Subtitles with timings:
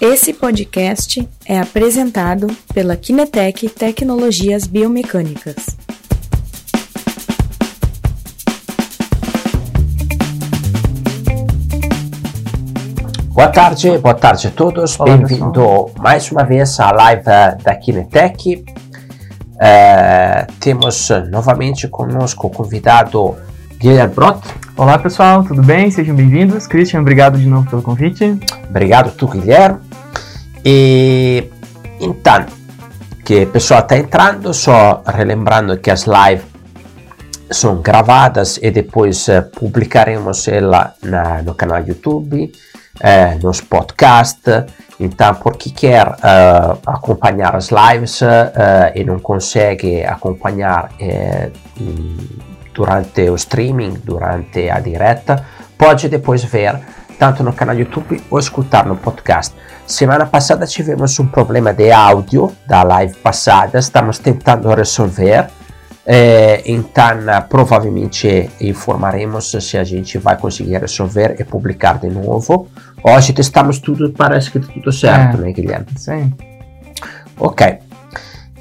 [0.00, 5.56] Esse podcast é apresentado pela Kinetec Tecnologias Biomecânicas.
[13.30, 14.96] Boa tarde, boa tarde a todos.
[14.98, 17.24] Bem-vindo mais uma vez à live
[17.64, 18.64] da Kinetec.
[19.54, 23.36] Uh, temos novamente conosco o convidado
[23.78, 24.40] Guilherme Brot.
[24.76, 25.88] Olá pessoal, tudo bem?
[25.88, 26.66] Sejam bem-vindos.
[26.66, 28.36] Christian, obrigado de novo pelo convite.
[28.68, 29.78] Obrigado tu, Guilherme.
[30.64, 31.48] E
[32.00, 32.44] então,
[33.24, 36.44] que o pessoal está entrando, só relembrando que as lives
[37.52, 42.52] são gravadas e depois uh, publicaremos ela na, no canal YouTube,
[42.96, 44.64] uh, nos podcasts.
[44.98, 48.20] Então, por quem quer uh, acompanhar as lives
[48.96, 50.90] e não consegue acompanhar
[52.78, 55.44] durante o streaming, durante a diretta,
[55.76, 56.78] pode depois ver
[57.18, 59.52] tanto no canal YouTube ou escutar no podcast.
[59.84, 65.48] Semana passada tivemos um problema de áudio da live passada, estamos tentando resolver.
[66.06, 72.68] É, então, provavelmente informaremos se a gente vai conseguir resolver e publicar de novo.
[73.02, 75.86] Hoje testamos tudo, parece que tudo certo, é, né, Guilherme?
[75.96, 76.32] Sim.
[77.38, 77.78] Ok.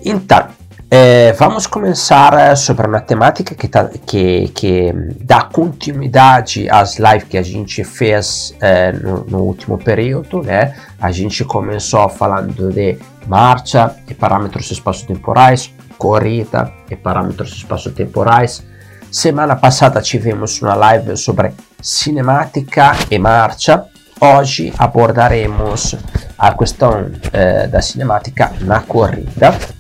[0.04, 0.48] Então,
[0.90, 7.38] é, vamos começar sobre uma temática que, tá, que, que dá continuidade às lives que
[7.38, 10.42] a gente fez é, no, no, último período.
[10.42, 10.74] Né?
[11.00, 18.64] A gente começou falando de marcha e parâmetros espaço-temporais, corrida e parâmetros espaço-temporais.
[19.12, 23.84] Semana passada tivemos uma live sobre cinemática e marcha.
[24.22, 25.96] Hoje abordaremos
[26.38, 29.77] a questão é, da cinemática na corrida.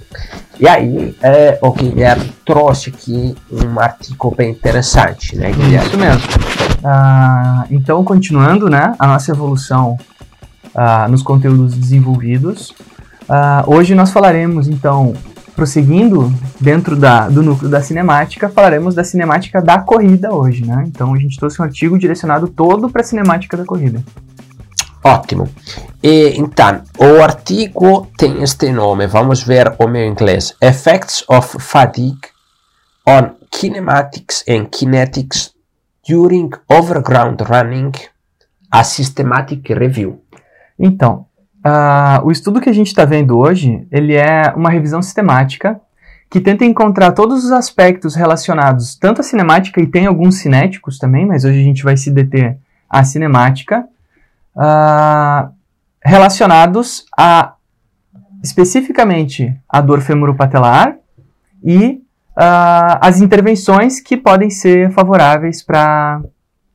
[0.59, 5.87] E aí, é, o Guilherme trouxe aqui um artigo bem interessante, né, Guilherme?
[5.87, 6.23] Isso mesmo.
[6.83, 9.97] Ah, então, continuando, né, a nossa evolução
[10.73, 12.73] ah, nos conteúdos desenvolvidos,
[13.29, 15.13] ah, hoje nós falaremos, então,
[15.55, 20.85] prosseguindo dentro da, do núcleo da cinemática, falaremos da cinemática da corrida hoje, né?
[20.87, 24.01] Então, a gente trouxe um artigo direcionado todo para a cinemática da corrida.
[25.07, 25.47] Ótimo.
[26.03, 32.27] E então, o artigo tem este nome, vamos ver o meu inglês: Effects of Fatigue
[33.07, 35.53] on Kinematics and Kinetics
[36.05, 37.93] During Overground Running,
[38.69, 40.21] a Systematic Review.
[40.77, 41.25] Então,
[41.65, 45.79] uh, o estudo que a gente está vendo hoje, ele é uma revisão sistemática
[46.29, 51.25] que tenta encontrar todos os aspectos relacionados tanto à cinemática e tem alguns cinéticos também,
[51.25, 52.57] mas hoje a gente vai se deter
[52.89, 53.87] à cinemática,
[54.57, 55.49] uh,
[56.03, 57.53] relacionados a
[58.43, 60.97] especificamente a dor femoropatelar
[61.63, 62.01] e
[62.37, 66.21] uh, as intervenções que podem ser favoráveis para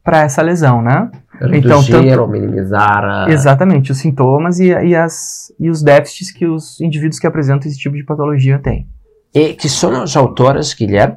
[0.06, 1.10] essa lesão, né?
[1.41, 3.04] Reduzir então, tanto, ou minimizar.
[3.04, 3.31] A...
[3.31, 7.78] Exatamente, os sintomas e, e, as, e os déficits que os indivíduos que apresentam esse
[7.78, 8.87] tipo de patologia têm.
[9.34, 11.16] E que são os autores, Guilherme?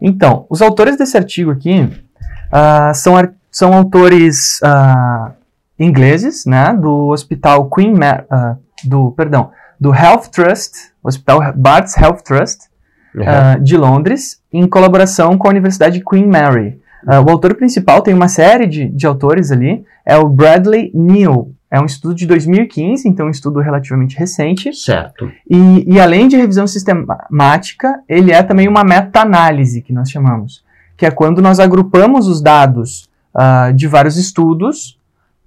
[0.00, 3.14] Então, os autores desse artigo aqui uh, são,
[3.50, 5.32] são autores uh,
[5.78, 12.22] ingleses, né, do Hospital Queen, Ma uh, do, perdão, do Health Trust, Hospital Barts Health
[12.24, 12.68] Trust,
[13.14, 13.22] uhum.
[13.22, 16.80] uh, de Londres, em colaboração com a Universidade Queen Mary.
[17.04, 21.50] Uh, o autor principal tem uma série de, de autores ali, é o Bradley Neal.
[21.70, 24.72] É um estudo de 2015, então um estudo relativamente recente.
[24.72, 25.28] Certo.
[25.50, 30.62] E, e além de revisão sistemática, ele é também uma meta-análise, que nós chamamos,
[30.96, 35.00] que é quando nós agrupamos os dados uh, de vários estudos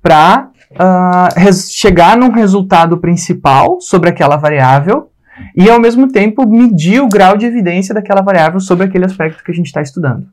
[0.08, 5.10] para uh, ah, chegar num resultado principal sobre aquela variável
[5.54, 9.52] e, ao mesmo tempo, medir o grau de evidência daquela variável sobre aquele aspecto que
[9.52, 10.26] a gente está estudando.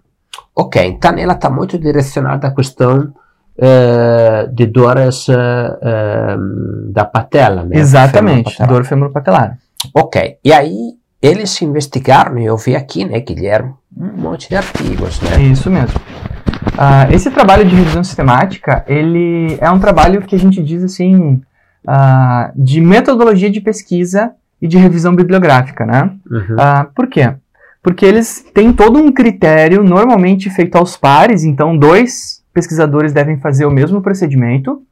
[0.55, 3.13] Ok, então ela está muito direcionada à questão
[3.59, 7.77] uh, de dores uh, da patela, né?
[7.77, 9.59] Exatamente, dor femoropatelar.
[9.93, 15.21] Ok, e aí eles investigaram, e eu vi aqui, né, Guilherme, um monte de artigos,
[15.21, 15.43] né?
[15.43, 15.99] Isso mesmo.
[16.75, 21.41] Uh, esse trabalho de revisão sistemática, ele é um trabalho que a gente diz assim,
[21.87, 26.11] uh, de metodologia de pesquisa e de revisão bibliográfica, né?
[26.29, 26.57] Uhum.
[26.57, 27.33] Uh, por quê?
[27.83, 33.67] Porque eles têm todo um critério, normalmente feito aos pares, então dois pesquisadores devem fazer
[33.67, 34.83] o mesmo procedimento,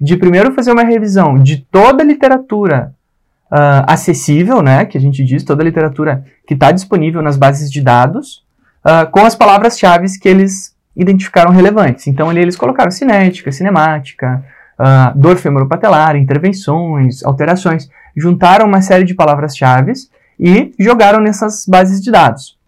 [0.00, 2.92] de primeiro fazer uma revisão de toda a literatura
[3.86, 7.80] acessível, né, que a gente diz, toda a literatura que está disponível nas bases de
[7.80, 8.42] dados,
[9.12, 12.06] com as palavras-chave que eles identificaram relevantes.
[12.06, 14.44] Então ali eles colocaram cinética, cinemática,
[14.78, 19.92] uh, dor femoropatelar, intervenções, alterações, juntaram uma série de palavras-chave
[20.38, 22.58] e jogaram nessas bases de dados.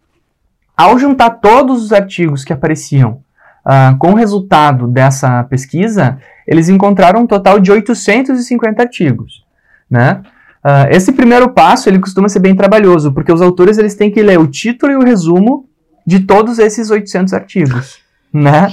[0.77, 3.21] Ao juntar todos os artigos que apareciam
[3.65, 9.45] uh, com o resultado dessa pesquisa, eles encontraram um total de 850 artigos,
[9.91, 10.23] né?
[10.65, 14.21] Uh, esse primeiro passo, ele costuma ser bem trabalhoso, porque os autores eles têm que
[14.21, 15.69] ler o título e o resumo
[16.05, 18.01] de todos esses 800 artigos,
[18.37, 18.69] né?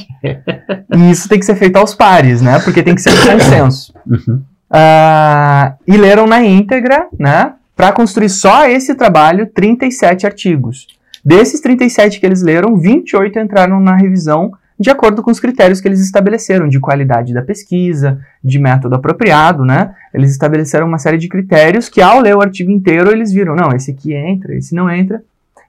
[0.95, 2.59] e isso tem que ser feito aos pares, né?
[2.59, 3.93] Porque tem que ser um consenso.
[4.05, 4.41] Uhum.
[4.71, 7.53] Uh, e leram na íntegra, né?
[7.75, 10.87] Para construir só esse trabalho, 37 artigos.
[11.23, 15.87] Desses 37 que eles leram, 28 entraram na revisão de acordo com os critérios que
[15.87, 19.93] eles estabeleceram, de qualidade da pesquisa, de método apropriado, né?
[20.13, 23.71] Eles estabeleceram uma série de critérios que, ao ler o artigo inteiro, eles viram, não,
[23.73, 25.23] esse aqui entra, esse não entra.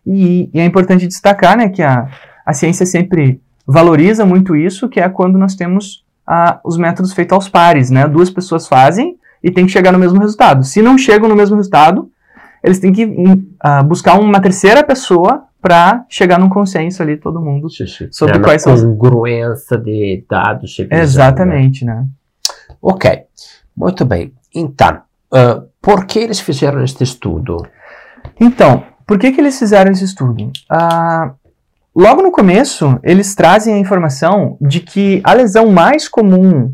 [0.07, 2.09] E, e é importante destacar, né, que a,
[2.45, 7.35] a ciência sempre valoriza muito isso, que é quando nós temos ah, os métodos feitos
[7.35, 8.07] aos pares, né?
[8.07, 10.65] Duas pessoas fazem e tem que chegar no mesmo resultado.
[10.65, 12.11] Se não chegam no mesmo resultado,
[12.63, 17.69] eles têm que uh, buscar uma terceira pessoa para chegar num consenso ali, todo mundo,
[18.11, 18.83] sobre é quais são as...
[18.83, 20.79] congruência de dados.
[20.79, 21.01] Né?
[21.01, 22.07] Exatamente, né?
[22.81, 23.23] Ok,
[23.77, 24.33] muito bem.
[24.55, 25.01] Então,
[25.33, 27.67] uh, por que eles fizeram este estudo?
[28.41, 30.51] Então, por que, que eles fizeram esse estudo?
[30.71, 31.35] Uh,
[31.95, 36.73] logo no começo, eles trazem a informação de que a lesão mais comum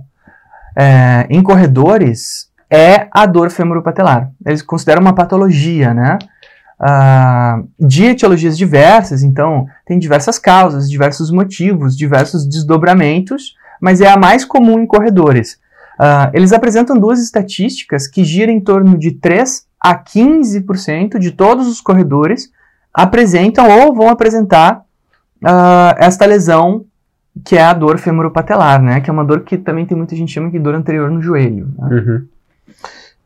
[0.76, 4.30] é, em corredores é a dor femoropatelar.
[4.46, 6.18] Eles consideram uma patologia, né?
[6.80, 14.16] Uh, de etiologias diversas, então tem diversas causas, diversos motivos, diversos desdobramentos, mas é a
[14.16, 15.58] mais comum em corredores.
[16.00, 21.66] Uh, eles apresentam duas estatísticas que giram em torno de 3 a 15% de todos
[21.66, 22.50] os corredores
[22.94, 24.82] apresentam ou vão apresentar
[25.44, 26.84] uh, esta lesão
[27.44, 29.00] que é a dor femoropatelar, né?
[29.00, 31.72] Que é uma dor que também tem muita gente chama de dor anterior no joelho.
[31.78, 31.96] Né?
[31.96, 32.26] Uhum.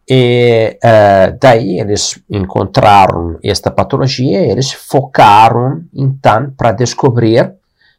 [0.09, 7.55] E uh, daí eles encontraram esta patologia e eles focaram então para descobrir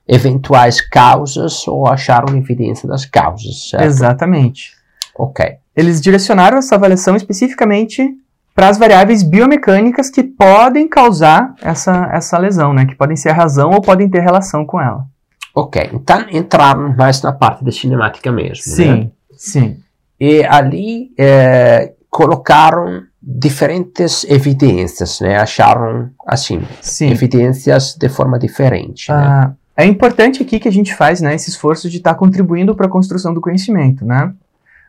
[0.08, 3.70] eventuais causas ou acharam evidência das causas.
[3.70, 3.84] Certo?
[3.84, 4.74] Exatamente.
[5.18, 5.58] Ok.
[5.76, 8.16] Eles direcionaram essa avaliação especificamente
[8.56, 12.86] para as variáveis biomecânicas que podem causar essa, essa lesão, né?
[12.86, 15.06] Que podem ser a razão ou podem ter relação com ela.
[15.54, 18.63] Ok, então entraram mais na parte da cinemática mesmo.
[18.63, 19.12] Sim, né?
[19.36, 19.78] sim.
[20.18, 25.38] E ali é, colocaram diferentes evidências, né?
[25.38, 27.10] Acharam, assim, Sim.
[27.10, 29.12] evidências de forma diferente.
[29.12, 29.18] Né?
[29.18, 32.74] Ah, é importante aqui que a gente faz, né, esse esforço de estar tá contribuindo
[32.75, 34.31] para a construção do conhecimento, né?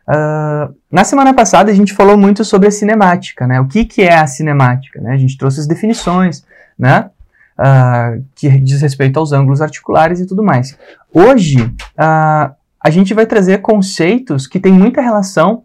[0.07, 3.59] Uh, na semana passada a gente falou muito sobre a cinemática, né?
[3.59, 5.11] O que, que é a cinemática, né?
[5.11, 6.45] A gente trouxe as definições,
[6.79, 7.09] né?
[7.59, 10.77] Uh, que diz respeito aos ângulos articulares e tudo mais.
[11.13, 15.63] Hoje, uh, a gente vai trazer conceitos que têm muita relação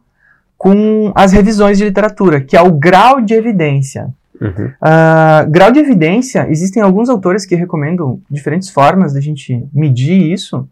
[0.59, 4.09] com as revisões de literatura, que é o grau de evidência.
[4.41, 4.67] Uhum.
[4.67, 10.33] Uh, grau de evidência, existem alguns autores que recomendam diferentes formas de a gente medir
[10.33, 10.69] isso.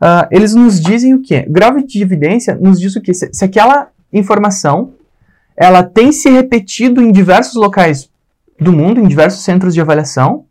[0.00, 1.42] Uh, eles nos dizem o que?
[1.42, 3.12] Grau de evidência nos diz o que?
[3.12, 4.94] Se, se, aquela informação
[5.56, 8.08] ela tem se repetido em diversos locais
[8.58, 10.46] do mundo, em diversos centros de avaliação,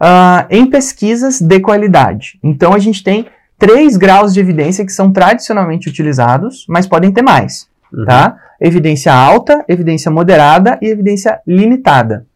[0.00, 2.38] uh, em pesquisas de qualidade.
[2.42, 3.26] Então a gente tem
[3.56, 8.04] três graus de evidência que são tradicionalmente utilizados, mas podem ter mais uhum.
[8.04, 8.36] tá?
[8.60, 12.26] Evidência alta, evidência moderada e evidência limitada.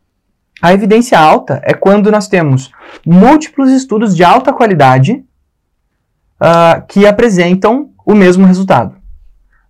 [0.60, 2.70] A evidência alta é quando nós temos
[3.06, 5.24] múltiplos estudos de alta qualidade
[6.40, 8.96] uh, que apresentam o mesmo resultado.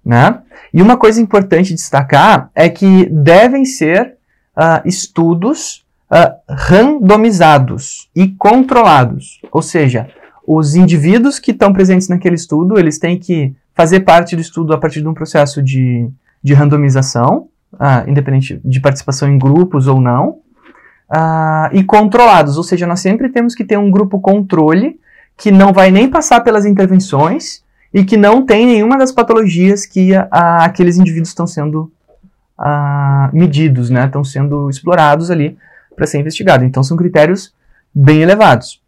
[0.05, 0.39] Né?
[0.73, 4.17] E uma coisa importante destacar é que devem ser
[4.57, 9.41] uh, estudos uh, randomizados e controlados.
[9.51, 10.09] Ou seja,
[10.47, 14.79] os indivíduos que estão presentes naquele estudo, eles têm que fazer parte do estudo a
[14.79, 16.09] partir de um processo de,
[16.43, 17.49] de randomização,
[17.79, 20.39] ah, independente de participação em grupos ou não,
[21.11, 24.99] ah, e controlados, ou seja, nós sempre temos que ter um grupo controle
[25.39, 27.63] que não vai nem passar pelas intervenções
[27.95, 31.91] e que não tem nenhuma das patologias que ah, aqueles indivíduos estão sendo
[32.59, 35.57] ah, medidos, né, estão sendo explorados ali
[35.95, 36.65] para ser investigado.
[36.65, 37.55] Então são critérios
[37.95, 38.83] bem elevados.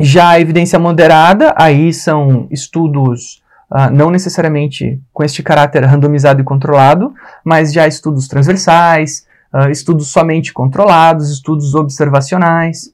[0.00, 6.44] Já a evidência moderada, aí são estudos Uh, não necessariamente com este caráter randomizado e
[6.44, 7.12] controlado,
[7.44, 12.92] mas já estudos transversais, uh, estudos somente controlados, estudos observacionais,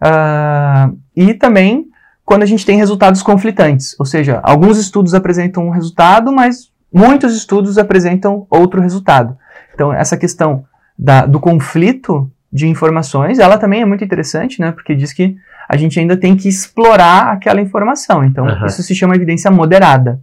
[0.00, 1.88] uh, e também
[2.24, 7.36] quando a gente tem resultados conflitantes, ou seja, alguns estudos apresentam um resultado, mas muitos
[7.36, 9.36] estudos apresentam outro resultado.
[9.74, 10.64] Então, essa questão
[10.98, 15.36] da, do conflito de informações, ela também é muito interessante, né, porque diz que
[15.68, 18.24] a gente ainda tem que explorar aquela informação.
[18.24, 18.66] Então, uhum.
[18.66, 20.20] isso se chama evidência moderada.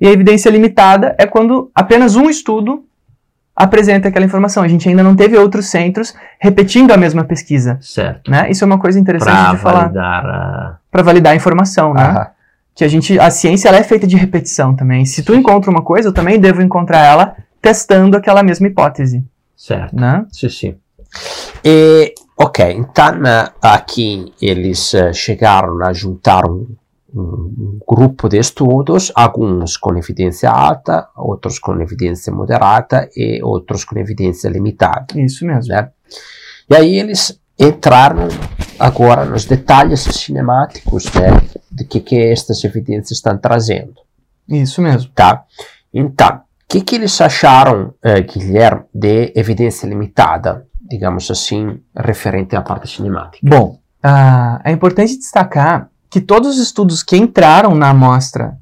[0.00, 2.84] E a evidência limitada é quando apenas um estudo
[3.54, 4.62] apresenta aquela informação.
[4.62, 7.78] A gente ainda não teve outros centros repetindo a mesma pesquisa.
[7.80, 8.30] Certo.
[8.30, 8.50] Né?
[8.50, 9.92] Isso é uma coisa interessante pra de falar.
[9.96, 10.79] a...
[10.90, 12.02] para validar a informação, né?
[12.02, 12.26] Aham.
[12.74, 15.04] Que a gente, a ciência ela é feita de repetição também.
[15.04, 19.24] Se tu encontra uma coisa, eu também devo encontrar ela testando aquela mesma hipótese,
[19.56, 19.94] Certo.
[19.94, 20.24] né?
[20.32, 20.74] Sim, sim.
[21.64, 26.68] E, ok, então eh, aqui eles eh, chegaram a juntar um,
[27.14, 33.98] um grupo de estudos, alguns com evidência alta, outros com evidência moderada e outros com
[33.98, 35.06] evidência limitada.
[35.16, 35.74] Isso mesmo.
[35.74, 35.90] né?
[36.70, 38.28] E aí eles entraram
[38.78, 41.28] agora nos detalhes cinemáticos né,
[41.70, 43.94] de que, que estas evidências estão trazendo.
[44.48, 45.10] Isso mesmo.
[45.14, 45.44] Tá?
[45.92, 52.62] Então, o que, que eles acharam, eh, Guilherme, de evidência limitada, digamos assim, referente à
[52.62, 53.46] parte cinemática?
[53.46, 58.56] Bom, ah, é importante destacar que todos os estudos que entraram na amostra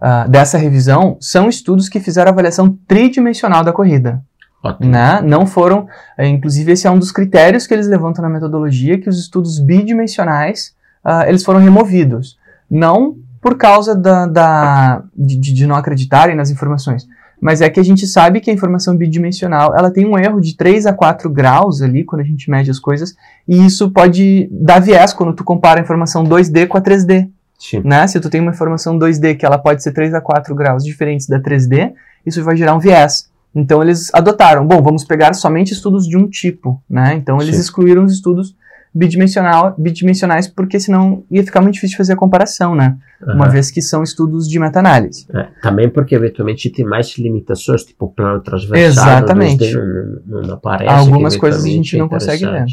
[0.00, 4.22] ah, dessa revisão são estudos que fizeram avaliação tridimensional da corrida.
[4.64, 4.90] Ótimo.
[4.90, 5.20] né?
[5.22, 9.08] Não foram, eh, inclusive esse é um dos critérios que eles levantam na metodologia, que
[9.08, 12.38] os estudos bidimensionais ah, eles foram removidos,
[12.70, 17.06] não por causa da, da- de, de- de não acreditarem nas informações,
[17.38, 20.56] mas é que a gente sabe que a informação bidimensional ela tem um erro de
[20.56, 23.14] 3 a 4 graus ali quando a gente mede as coisas,
[23.46, 27.28] e isso pode dar viés quando tu compara a informação 2D com a 3D
[27.58, 27.82] Sim.
[27.84, 28.06] né?
[28.06, 31.26] Se tu tem uma informação 2D que ela pode ser 3 a 4 graus diferentes
[31.26, 31.92] da 3D,
[32.24, 33.28] isso vai gerar um viés.
[33.54, 37.14] Então eles adotaram, bom, vamos pegar somente estudos de um tipo, né?
[37.14, 37.60] Então eles Sim.
[37.62, 38.54] excluíram os estudos
[38.94, 42.96] bidimensional, bidimensionais porque senão ia ficar muito difícil fazer a comparação, né?
[43.22, 43.52] Uma Aham.
[43.52, 45.26] vez que são estudos de meta-análise.
[45.34, 49.18] É, também porque eventualmente tem mais limitações, tipo plano transversal.
[49.18, 49.74] Exatamente.
[49.74, 50.94] no 2D Não, não, aparece.
[50.94, 52.52] Algumas coisas a gente não é consegue ver.
[52.52, 52.66] né?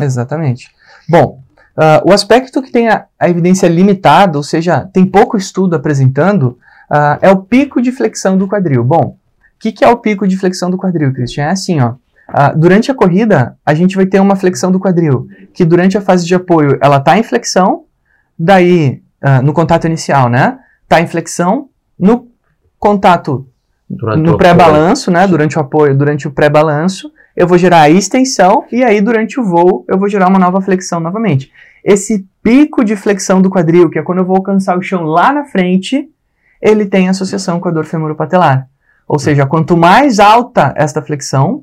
[0.00, 0.68] Exatamente.
[1.08, 1.40] Bom,
[1.76, 6.58] ah, o aspecto que tem a, a evidência limitada, ou seja, tem pouco estudo apresentando,
[6.90, 8.82] ah, é o pico de flexão do quadril.
[8.82, 9.16] Bom,
[9.56, 11.44] o que, que é o pico de flexão do quadril, Christian?
[11.44, 11.94] É assim, ó.
[12.28, 16.00] ah, durante a corrida, a gente vai ter uma flexão do quadril, que durante a
[16.00, 17.84] fase de apoio ela está em flexão,
[18.38, 20.58] daí, ah, no contato inicial, né?
[20.82, 22.28] Está em flexão, no
[22.78, 23.48] contato
[23.88, 25.26] Durante no pré-balanço, né?
[25.26, 29.44] Durante o apoio, durante o pré-balanço, eu vou gerar a extensão e aí durante o
[29.44, 31.52] voo eu vou gerar uma nova flexão novamente.
[31.84, 35.32] Esse pico de flexão do quadril, que é quando eu vou alcançar o chão lá
[35.32, 36.08] na frente,
[36.60, 38.68] ele tem associação com a dor femoropatelar.
[39.08, 41.62] Ou seja, quanto mais alta esta flexão,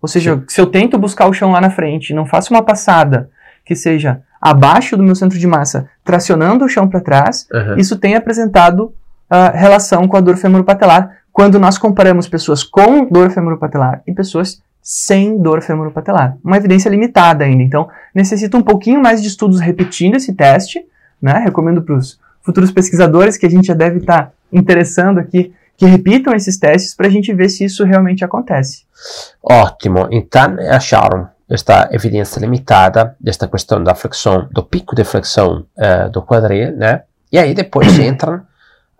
[0.00, 2.62] ou seja, se eu tento buscar o chão lá na frente e não faço uma
[2.62, 3.30] passada
[3.64, 7.76] que seja abaixo do meu centro de massa, tracionando o chão para trás, Aham.
[7.76, 8.94] isso tem apresentado
[9.28, 14.62] ah, relação com a dor femoropatelar quando nós comparamos pessoas com dor femoropatelar e pessoas
[14.82, 16.36] sem dor femoropatelar.
[16.42, 20.84] Uma evidência limitada ainda, então necessita um pouquinho mais de estudos repetindo esse teste,
[21.20, 21.38] né?
[21.38, 26.34] Recomendo para os futuros pesquisadores que a gente já deve estar interessando aqui que repitam
[26.34, 28.84] esses testes para a gente ver se isso realmente acontece.
[29.42, 36.10] Ótimo, então acharam esta evidência limitada desta questão da flexão, do pico de flexão eh,
[36.10, 37.00] do quadril, né?
[37.32, 38.42] E aí depois entram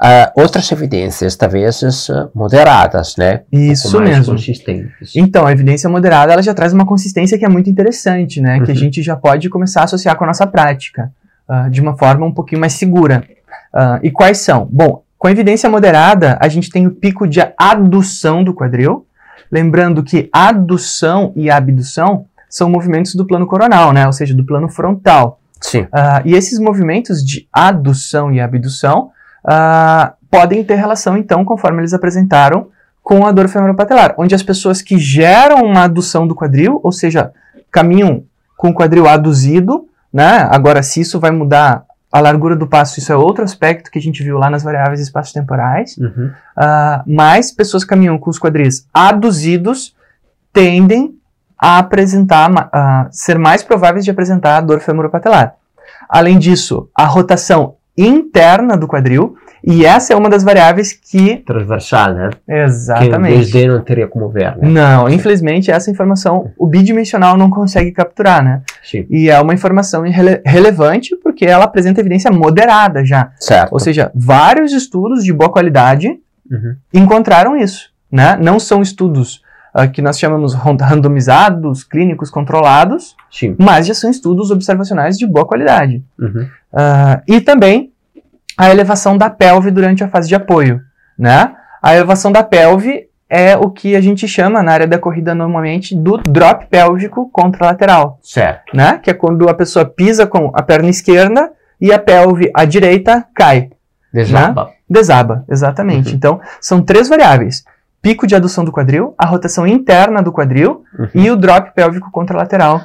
[0.02, 3.42] eh, outras evidências, talvez eh, moderadas, né?
[3.52, 4.32] Isso mesmo.
[4.32, 5.14] consistentes.
[5.14, 8.58] Então, a evidência moderada ela já traz uma consistência que é muito interessante, né?
[8.60, 8.80] Que a Uhum.
[8.80, 11.12] gente já pode começar a associar com a nossa prática
[11.46, 13.22] ah, de uma forma um pouquinho mais segura.
[13.70, 14.66] Ah, e quais são?
[14.72, 19.06] Bom, com a evidência moderada, a gente tem o pico de adução do quadril.
[19.52, 24.06] Lembrando que adução e abdução são movimentos do plano coronal, né?
[24.06, 25.38] Ou seja, do plano frontal.
[25.60, 25.86] Sim.
[25.92, 29.10] Ah, e esses movimentos de adução e abdução
[29.44, 32.68] ah, podem ter relação, então, conforme eles apresentaram,
[33.02, 37.30] com a dor femoropatelar, onde as pessoas que geram uma adução do quadril, ou seja,
[37.70, 38.24] caminham
[38.56, 40.48] com o quadril aduzido, né?
[40.50, 44.02] Agora, se isso vai mudar a largura do passo, isso é outro aspecto que a
[44.02, 45.96] gente viu lá nas variáveis espaço-temporais.
[45.96, 46.30] Uhum.
[46.56, 49.94] Ah, mais pessoas que caminham com os quadris aduzidos
[50.52, 51.14] tendem
[51.56, 55.54] a apresentar, a ser mais prováveis de apresentar dor femoropatelar.
[56.08, 61.36] Além disso, a rotação interna do quadril, e essa é uma das variáveis que.
[61.38, 62.30] Transversal, né?
[62.48, 63.50] Exatamente.
[63.50, 64.68] Que o 2D não teria como ver, né?
[64.68, 68.62] Não, infelizmente essa informação o bidimensional não consegue capturar, né?
[68.82, 69.06] Sim.
[69.10, 73.30] E é uma informação irrele- relevante porque ela apresenta evidência moderada já.
[73.38, 73.72] Certo.
[73.72, 76.18] Ou seja, vários estudos de boa qualidade
[76.50, 76.74] Uhum.
[76.92, 78.36] encontraram isso, né?
[78.42, 79.40] Não são estudos
[79.72, 83.54] ah, que nós chamamos ran- randomizados, clínicos controlados, Sim.
[83.58, 86.02] mas já são estudos observacionais de boa qualidade.
[86.18, 86.48] Uhum.
[86.72, 87.89] Ah, e também
[88.56, 90.80] a elevação da pelve durante a fase de apoio,
[91.18, 91.52] né?
[91.82, 95.94] A elevação da pelve é o que a gente chama na área da corrida normalmente
[95.94, 98.76] do drop pélvico contralateral, Certo.
[98.76, 98.98] né?
[99.02, 103.24] Que é quando a pessoa pisa com a perna esquerda e a pelve à direita
[103.34, 103.70] cai.
[104.12, 104.70] Desaba.
[104.88, 106.08] Desaba, exatamente.
[106.10, 106.14] Uhum.
[106.16, 107.64] Então, são três variáveis:
[108.02, 111.08] pico de adução do quadril, a rotação interna do quadril Uhum.
[111.14, 112.80] e o drop pélvico contralateral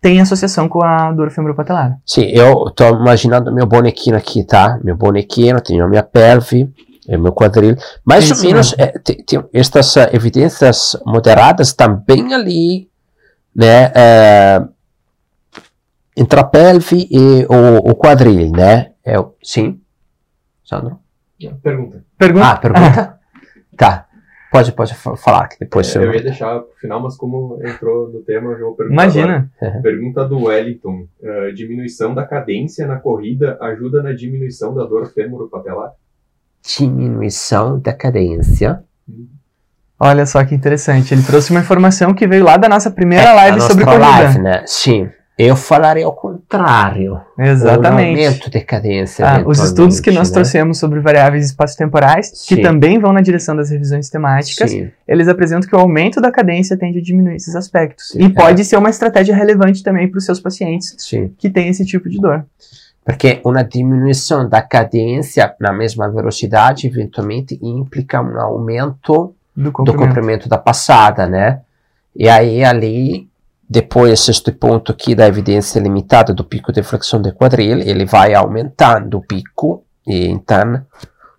[0.00, 1.98] tem associação com a dor femoropatelar.
[2.04, 4.78] Sim, eu estou imaginando meu bonequinho aqui, tá?
[4.82, 6.72] Meu bonequinho, tenho a minha pelve,
[7.08, 7.76] é meu quadril.
[8.04, 12.88] Mais ou menos, é, tem, tem estas uh, evidências moderadas também ali,
[13.54, 13.88] né?
[13.88, 14.68] Uh,
[16.16, 18.92] entre a pelve e o, o quadril, né?
[19.04, 19.80] É, sim?
[20.64, 20.98] Sandro?
[21.62, 22.04] Pergunta.
[22.18, 22.46] Pergunta?
[22.46, 23.20] Ah, pergunta?
[23.76, 24.05] tá.
[24.56, 28.20] Pode, pode falar, que depois É, eu ia deixar pro final, mas como entrou no
[28.20, 29.02] tema, eu já vou perguntar.
[29.04, 29.50] Imagina.
[29.60, 29.82] agora.
[29.82, 35.92] Pergunta do Wellington: eh, diminuição da cadência na corrida ajuda na diminuição da dor fêmuro-patelar?
[36.78, 38.82] Diminuição da cadência.
[39.98, 41.14] Olha só que interessante.
[41.14, 44.04] Ele trouxe uma informação que veio lá da nossa primeira live É, a sobre corrida.
[44.06, 44.62] live, né?
[44.66, 45.08] Sim.
[45.38, 47.20] Eu falarei ao contrário.
[47.38, 48.08] Exatamente.
[48.08, 49.26] aumento de cadência.
[49.28, 50.34] Ah, os estudos que nós né?
[50.34, 54.90] trouxemos sobre variáveis espaço-temporais, que também vão na direção das revisões temáticas, Sim.
[55.06, 58.08] eles apresentam que o aumento da cadência tende a diminuir esses aspectos.
[58.08, 58.28] Sim, e é.
[58.30, 61.30] pode ser uma estratégia relevante também para os seus pacientes Sim.
[61.36, 62.46] que têm esse tipo de dor.
[63.04, 70.08] Porque uma diminuição da cadência na mesma velocidade eventualmente implica um aumento Do do comprimento.
[70.08, 71.60] comprimento da passada, né?
[72.16, 73.28] E aí ali,
[73.68, 78.34] depois este ponto aqui da evidência limitada do pico de flexão de quadril, ele vai
[78.34, 80.82] aumentando o pico e então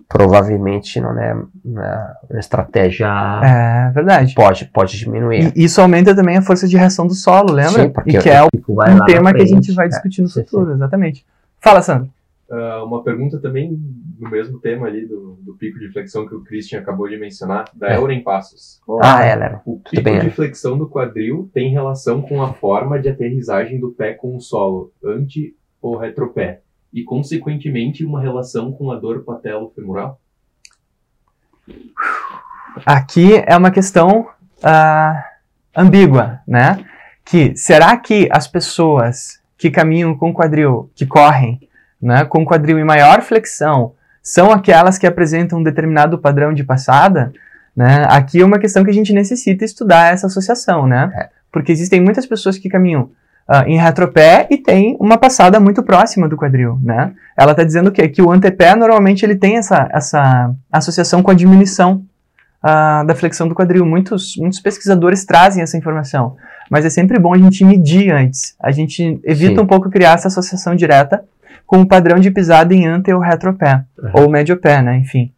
[0.10, 3.08] provavelmente não é uma, estratégia
[3.44, 4.34] É verdade.
[4.36, 5.52] pode pode diminuir.
[5.56, 7.84] E isso aumenta também a força de reação do solo, lembra?
[7.84, 9.90] Sim, porque e que é o pico vai um tema que a gente vai É,
[9.90, 11.26] discutir no sim, futuro, exatamente.
[11.62, 12.10] Fala, Sandro.
[12.50, 13.78] Ah, uma pergunta também
[14.20, 17.66] no mesmo tema ali do, do pico de flexão que o Christian acabou de mencionar,
[17.74, 17.98] da É.
[17.98, 18.82] Euren Passos.
[19.02, 19.62] Ah, é, Lero.
[19.66, 23.92] O pico bem, de flexão do quadril tem relação com a forma de aterrissagem do
[23.92, 30.20] pé com o solo, ante ou retropé, e consequentemente uma relação com a dor patelo-femoral?
[32.86, 34.28] Aqui é uma questão
[34.64, 35.24] ah,
[35.76, 36.86] ambígua, né?
[37.26, 41.60] Que será que as pessoas que caminham com quadril, que correm,
[42.02, 43.96] né, com quadril em maior flexão,
[44.28, 47.32] são aquelas que apresentam um determinado padrão de passada?
[47.74, 48.06] Né?
[48.10, 51.10] Aqui é uma questão que a gente necessita estudar essa associação, né?
[51.16, 51.30] É.
[51.50, 53.10] Porque existem muitas pessoas que caminham
[53.48, 57.14] ah, em retropé e tem uma passada muito próxima do quadril, né?
[57.38, 58.10] Ela está dizendo o quê?
[58.10, 62.04] Que o antepé normalmente ele tem essa, essa associação com a diminuição
[62.62, 63.86] ah, da flexão do quadril.
[63.86, 66.36] Muitos, muitos pesquisadores trazem essa informação,
[66.70, 68.58] mas é sempre bom a gente medir antes.
[68.62, 69.62] A gente evita Sim.
[69.62, 71.24] um pouco criar essa associação direta
[71.68, 74.12] com o padrão de pisada em ante ou retropé, Uhum.
[74.24, 74.98] ou médio-pé, né?
[74.98, 75.32] Enfim.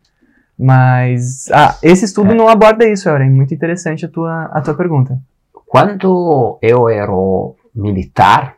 [0.58, 2.36] Mas ah, esse estudo É.
[2.36, 3.30] não aborda isso, Euren.
[3.32, 5.18] Muito interessante a tua, a tua pergunta.
[5.66, 7.12] Quando eu era
[7.76, 8.56] militar,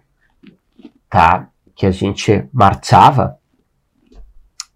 [1.09, 3.37] tá, que a gente marchava,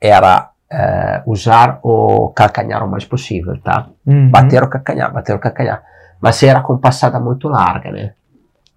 [0.02, 3.88] era eh, usar o calcanhar o mais possível, tá?
[4.06, 4.30] Uhum.
[4.30, 5.84] Bater o calcanhar, bater o calcanhar.
[6.20, 8.14] Mas era com passada muito larga, né?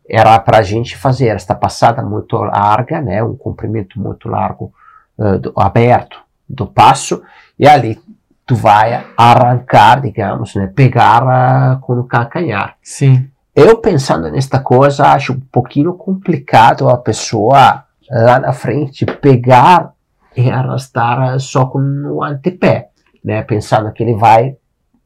[0.09, 3.23] Era para a gente fazer esta passada muito larga, né?
[3.23, 4.73] Um comprimento muito largo,
[5.19, 6.19] eh, do- aberto
[6.49, 7.23] do passo,
[7.59, 8.01] e ali
[8.47, 10.67] tu vai arrancar, digamos, né?
[10.75, 12.77] Pegar ah, com o calcanhar.
[12.83, 13.29] Sim.
[13.55, 19.93] Eu pensando nesta coisa, acho um pouquinho complicado a pessoa lá na frente pegar
[20.35, 22.89] e arrastar só com o antepé,
[23.23, 23.43] né?
[23.43, 24.57] Pensando que ele vai,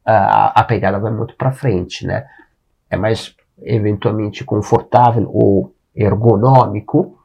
[0.05, 2.25] ah, a pegada vai muito para frente, né?
[2.89, 7.17] É mais eventualmente confortável ou ergonômico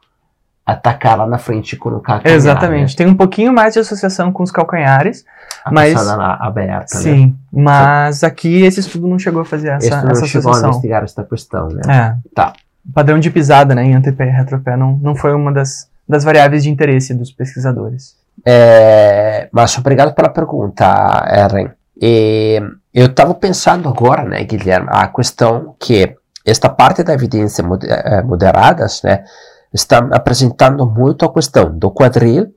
[0.64, 2.36] atacar lá na frente com o calcanhar.
[2.36, 2.94] Exatamente.
[2.94, 5.24] Tem um pouquinho mais de associação com os calcanhares.
[5.24, 5.32] Né?
[5.64, 7.00] A mas- aberta, né?
[7.02, 7.36] Sim.
[7.50, 10.68] Mas aqui esse estudo não chegou a fazer essa, Esse não essa chegou a associação.
[10.68, 11.80] investigar esta questão, né?
[11.88, 12.16] É.
[12.34, 12.52] Tá.
[12.86, 16.22] O padrão de pisada, né, em antepé e retropé não, não foi uma das, das
[16.22, 18.14] variáveis de interesse dos pesquisadores.
[18.44, 20.84] É, mas obrigado pela pergunta,
[21.28, 21.70] Eren.
[22.00, 22.62] E
[22.94, 26.14] eu estava pensando agora, né, Guilherme, a questão que
[26.50, 29.24] esta parte da evidência mod- eh, moderadas, né,
[29.72, 32.52] está apresentando muito a questão do quadril,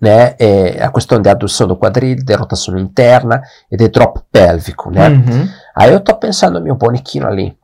[0.00, 4.90] né, eh, a questão de adução do quadril, de rotação interna e de drop pélvico,
[4.90, 5.08] né.
[5.08, 5.48] Uhum.
[5.74, 7.56] Aí eu estou pensando no meu bonequinho ali,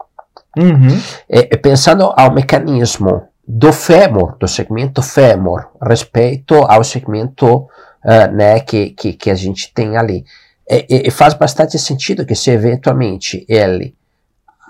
[0.56, 0.96] Uhum.
[1.28, 7.66] e, e pensando ao mecanismo do fêmur, do segmento fêmur, respeito ao segmento
[8.04, 10.24] ah, né, que, que, que a gente tem ali.
[10.70, 13.94] E- e faz bastante sentido que se eventualmente ele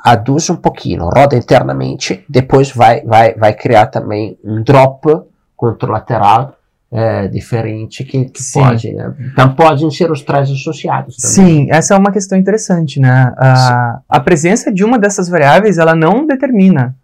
[0.04, 5.22] aduz um pouquinho, roda internamente, depois vai, vai, vai criar também um drop
[5.56, 6.58] contralateral
[6.92, 9.14] eh, diferente que, que pode, né?
[9.32, 11.34] Então podem ser os trás associados também.
[11.34, 13.32] Sim, essa é uma questão interessante, né?
[13.38, 16.94] A, a presença de uma dessas variáveis, ela não determina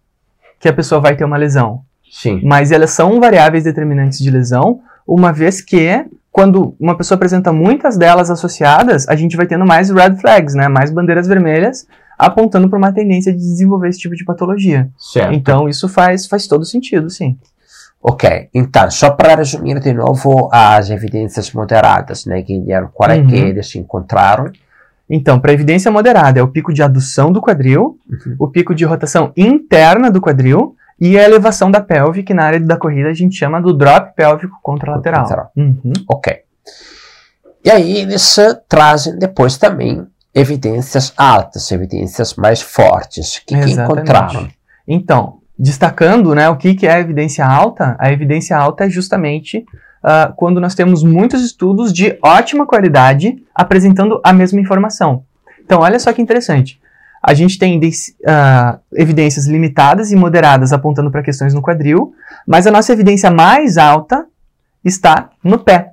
[0.59, 1.81] que a pessoa vai ter uma lesão.
[2.11, 2.39] Sim.
[2.43, 7.97] Mas elas são variáveis determinantes de lesão, uma vez que, quando uma pessoa apresenta muitas
[7.97, 10.67] delas associadas, a gente vai tendo mais red flags, né?
[10.67, 11.87] Mais bandeiras vermelhas
[12.25, 14.89] apontando para uma tendência de desenvolver esse tipo de patologia.
[14.97, 15.33] Certo.
[15.33, 17.37] Então, isso faz, faz todo sentido, sim.
[18.03, 23.27] Ok, então, só para resumir de novo as evidências moderadas, né, Guilherme, qual é Uhum.
[23.27, 24.51] que eles encontraram?
[25.09, 28.35] Então, para evidência moderada, é o pico de adução do quadril, Uhum.
[28.39, 32.59] o pico de rotação interna do quadril e a elevação da pelve, que na área
[32.59, 35.51] da corrida a gente chama do drop pélvico contralateral.
[35.55, 35.93] Uhum.
[36.09, 36.39] Ok.
[37.63, 43.37] E aí eles eh, trazem depois também evidências altas, evidências mais fortes.
[43.37, 44.47] O que, que encontraram?
[44.87, 49.65] Então, destacando né, o que, que é a evidência alta, a evidência alta é justamente
[50.03, 55.23] ah, quando nós temos muitos estudos de ótima qualidade apresentando a mesma informação.
[55.63, 56.81] Então, olha só que interessante.
[57.21, 57.79] A gente tem
[58.25, 62.13] ah, evidências limitadas e moderadas apontando para questões no quadril,
[62.47, 64.25] mas a nossa evidência mais alta
[64.83, 65.91] está no pé,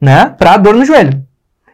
[0.00, 0.34] né?
[0.38, 1.22] Para dor no joelho.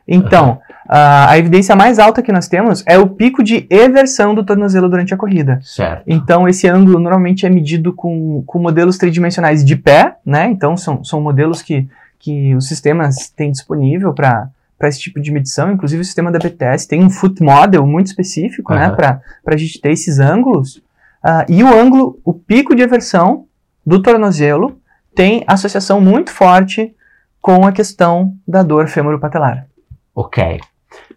[0.06, 4.44] Então, ah, a evidência mais alta que nós temos é o pico de eversão do
[4.44, 5.60] tornozelo durante a corrida.
[5.62, 6.04] Certo.
[6.06, 10.46] Então, esse ângulo normalmente é medido com, com modelos tridimensionais de pé, né?
[10.46, 14.50] Então, são, são modelos que, que os sistemas têm disponível para
[14.82, 15.72] esse tipo de medição.
[15.72, 18.86] Inclusive, o sistema da BTS tem um foot model muito específico, né?
[18.86, 18.96] Aham.
[18.96, 20.82] Para a gente ter esses ângulos.
[21.22, 23.46] Ah, e o ângulo, o pico de eversão
[23.86, 24.78] do tornozelo
[25.14, 26.94] tem associação muito forte
[27.40, 29.66] com a questão da dor femoropatelar.
[30.14, 30.60] Ok.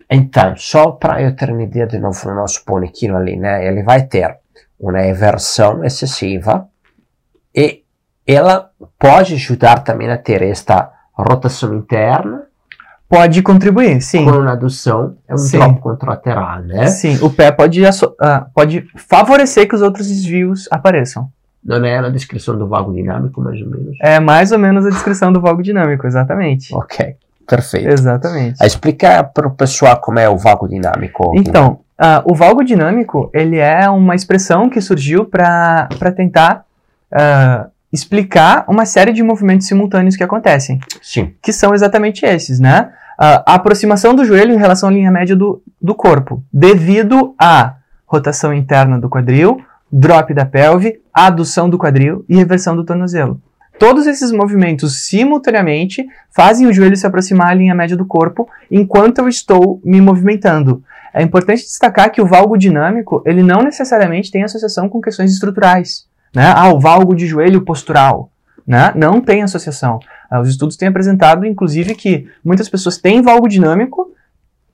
[0.10, 3.68] Então, só para eu ter uma ideia de novo no nosso bonequinho ali, né?
[3.68, 4.38] Ele vai ter
[4.80, 6.68] uma eversão excessiva
[7.54, 7.84] e
[8.28, 12.46] ela pode ajudar também a ter esta rotação interna
[13.08, 14.26] Pode contribuir, sim.
[14.26, 15.60] com uma adução, é um Sim.
[15.60, 16.88] drop contralateral, né?
[16.88, 17.82] Sim, o pé pode,
[18.20, 21.30] ah, pode favorecer que os outros desvios apareçam.
[21.64, 23.96] Não é na descrição do vago dinâmico, mais ou menos?
[24.02, 26.74] É mais ou menos a descrição do valgo dinâmico, exatamente.
[26.76, 27.16] Ok,
[27.48, 27.90] perfeito.
[27.90, 28.64] Exatamente.
[28.64, 31.32] Explica para o pessoal como é o vago dinâmico.
[31.36, 36.66] Então, ah, o valgo dinâmico, ele é uma expressão que surgiu para tentar
[37.12, 42.92] ah, explicar uma série de movimentos simultâneos que acontecem, Sim, que são exatamente esses, né?
[43.18, 47.76] Ah, a aproximação do joelho em relação à linha média do, do corpo, devido à
[48.06, 53.42] rotação interna do quadril, drop da pelve, adução do quadril e reversão do tornozelo.
[53.78, 59.20] Todos esses movimentos simultaneamente fazem o joelho se aproximar à linha média do corpo enquanto
[59.20, 60.84] eu estou me movimentando.
[61.14, 66.06] É importante destacar que o valgo dinâmico, ele não necessariamente tem associação com questões estruturais.
[66.34, 66.52] Né?
[66.54, 68.30] Ah, o valgo de joelho postural.
[68.68, 68.92] Né?
[68.96, 70.00] Não tem associação.
[70.30, 74.12] Ah, os estudos têm apresentado, inclusive, que muitas pessoas têm valgo dinâmico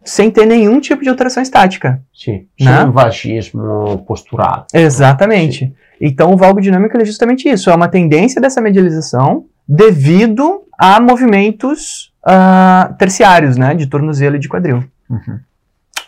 [0.03, 2.01] sem ter nenhum tipo de alteração estática.
[2.11, 2.47] sim.
[2.59, 2.81] Né?
[2.81, 4.65] Sem vagismo postural.
[4.73, 5.71] Exatamente.
[6.01, 7.69] Então, o valgo dinâmico é justamente isso.
[7.69, 13.75] É uma tendência dessa medialização devido a movimentos ah, terciários, né?
[13.75, 14.83] De tornozelo e de quadril.
[15.07, 15.39] Uhum.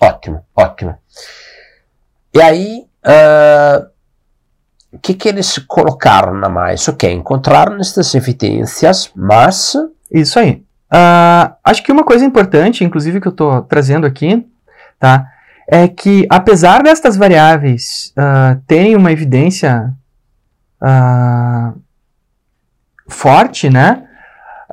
[0.02, 0.98] Ótimo, ótimo.
[2.34, 3.86] E aí, ah,
[4.92, 6.88] o que, que eles colocaram na mais?
[6.88, 9.76] Ok, encontraram estas evidências, mas.
[10.12, 10.64] Isso aí.
[10.90, 14.44] Ah, acho que uma coisa importante, inclusive, que eu estou trazendo aqui,
[15.00, 15.28] tá?
[15.68, 19.94] É que, apesar destas variáveis ah, terem uma evidência
[20.82, 21.74] ah,
[23.08, 24.04] forte, né?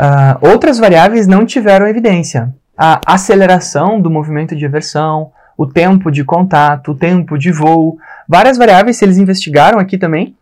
[0.00, 2.54] ah, outras variáveis não tiveram evidência.
[2.76, 8.56] A aceleração do movimento de aversão, o tempo de contato, o tempo de voo, várias
[8.56, 10.34] variáveis eles investigaram aqui também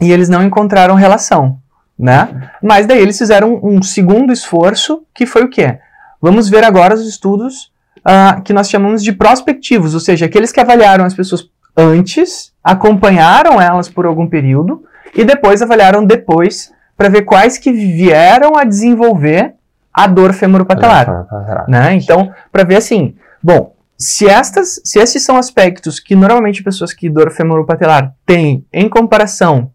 [0.00, 1.58] e eles não encontraram relação,
[1.98, 2.48] né?
[2.62, 5.80] Mas daí eles fizeram um segundo esforço, que foi o quê?
[6.22, 7.72] Vamos ver agora os estudos
[8.08, 13.60] ah, que nós chamamos de prospectivos, ou seja, aqueles que avaliaram as pessoas antes, acompanharam
[13.60, 19.54] elas por algum período e depois avaliaram depois para ver quais que vieram a desenvolver
[19.92, 21.26] a dor femoropatelar
[21.66, 21.94] né?
[21.94, 27.10] Então, para ver assim, bom, se estas, se esses são aspectos que normalmente pessoas que
[27.10, 29.72] dor femoropatelar têm em comparação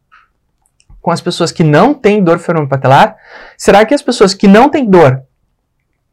[1.01, 3.17] com as pessoas que não têm dor femoropatelar,
[3.57, 5.21] será que as pessoas que não têm dor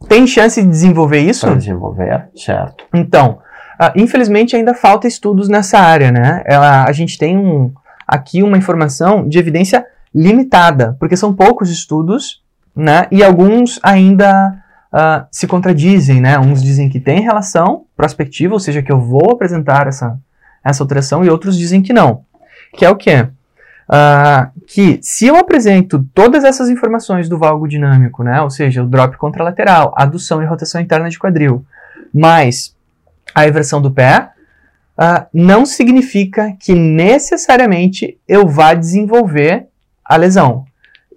[0.07, 1.47] têm chance de desenvolver isso?
[1.47, 2.85] Para desenvolver, certo.
[2.95, 3.39] Então,
[3.79, 6.43] ah, infelizmente ainda falta estudos nessa área, né?
[6.47, 7.73] Ela, a gente tem um,
[8.07, 9.85] aqui uma informação de evidência
[10.15, 12.43] limitada, porque são poucos estudos,
[12.75, 13.07] né?
[13.11, 14.59] E alguns ainda
[14.93, 16.39] ah, se contradizem, né?
[16.39, 20.19] Uns dizem que tem relação prospectiva, ou seja, que eu vou apresentar essa,
[20.65, 22.23] essa alteração, e outros dizem que não.
[22.75, 23.29] Que é o quê?
[23.89, 28.43] Ah, que se eu apresento todas essas informações do valgo dinâmico, né?
[28.43, 31.65] Ou seja, o drop contralateral, adução e rotação interna de quadril,
[32.13, 32.77] mais
[33.35, 34.31] a inversão do pé,
[34.97, 39.69] ah, não significa que necessariamente eu vá desenvolver
[40.05, 40.67] a lesão.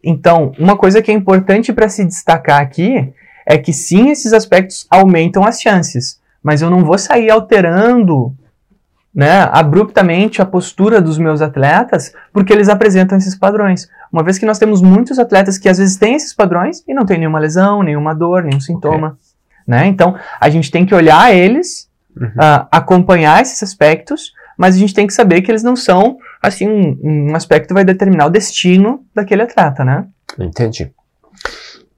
[0.03, 3.13] Então, uma coisa que é importante para se destacar aqui
[3.45, 8.33] é que sim, esses aspectos aumentam as chances, mas eu não vou sair alterando
[9.13, 13.89] né, abruptamente a postura dos meus atletas, porque eles apresentam esses padrões.
[14.11, 17.05] Uma vez que nós temos muitos atletas que às vezes têm esses padrões e não
[17.05, 19.07] tem nenhuma lesão, nenhuma dor, nenhum sintoma.
[19.07, 19.17] Okay.
[19.67, 19.87] Né?
[19.87, 22.27] Então, a gente tem que olhar eles, uhum.
[22.27, 26.67] uh, acompanhar esses aspectos, mas a gente tem que saber que eles não são, assim,
[26.69, 30.05] um, um aspecto que vai determinar o destino daquele atleta, né?
[30.39, 30.91] Entendi.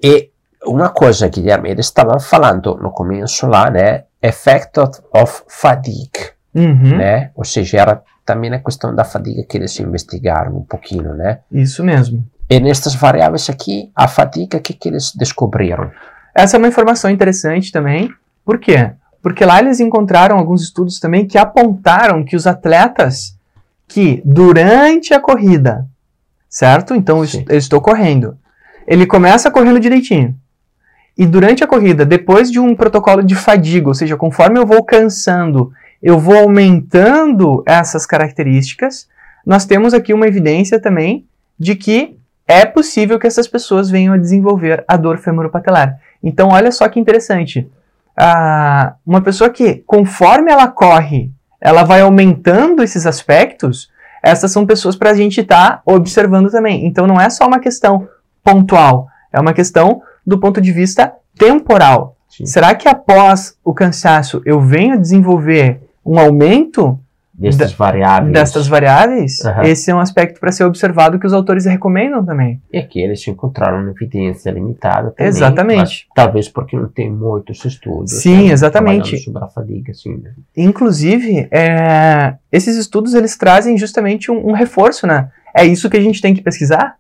[0.02, 0.30] E
[0.66, 4.06] uma coisa, Guilherme, eles estavam falando no começo lá, né?
[4.22, 4.80] Effect
[5.14, 6.98] of fatigue, uhum.
[6.98, 7.32] né?
[7.36, 11.40] Ou seja, era também a questão da fadiga que eles investigaram um pouquinho, né?
[11.52, 12.26] Isso mesmo.
[12.50, 15.92] E nestas variáveis aqui, a fadiga, o que, que eles descobriram?
[16.36, 18.12] Essa é uma informação interessante também.
[18.46, 18.92] Por quê?
[19.22, 23.38] Porque lá eles encontraram alguns estudos também que apontaram que os atletas
[23.88, 25.88] que durante a corrida,
[26.50, 26.94] certo?
[26.94, 27.46] Então Sim.
[27.48, 28.38] eu estou correndo.
[28.86, 30.36] Ele começa correndo direitinho.
[31.18, 34.84] E durante a corrida, depois de um protocolo de fadiga, ou seja, conforme eu vou
[34.84, 35.72] cansando,
[36.04, 39.08] eu vou aumentando essas características,
[39.46, 41.26] nós temos aqui uma evidência também
[41.58, 45.98] de que é possível que essas pessoas venham a desenvolver a dor femoropatelar.
[46.22, 47.70] Então, olha só que interessante.
[48.18, 53.90] Ah, uma pessoa que, conforme ela corre, ela vai aumentando esses aspectos,
[54.22, 56.86] essas são pessoas para a gente estar tá observando também.
[56.86, 58.10] Então, não é só uma questão
[58.44, 62.18] pontual, é uma questão do ponto de vista temporal.
[62.30, 62.46] Sim.
[62.46, 67.00] Será que após o cansaço eu venho a desenvolver um aumento
[67.34, 68.34] destas da, variáveis.
[68.34, 69.64] Destas variáveis, uhum.
[69.64, 72.62] esse é um aspecto para ser observado que os autores recomendam também.
[72.72, 75.28] E aqui eles encontraram uma evidência limitada também.
[75.28, 76.08] Exatamente.
[76.14, 78.22] talvez porque não tem muitos estudos.
[78.22, 79.18] Sim, né, exatamente.
[79.18, 80.32] Sobre a fadiga, assim, né?
[80.56, 85.30] Inclusive, é, esses estudos eles trazem justamente um, um reforço, né?
[85.56, 86.98] É isso que a gente tem que pesquisar?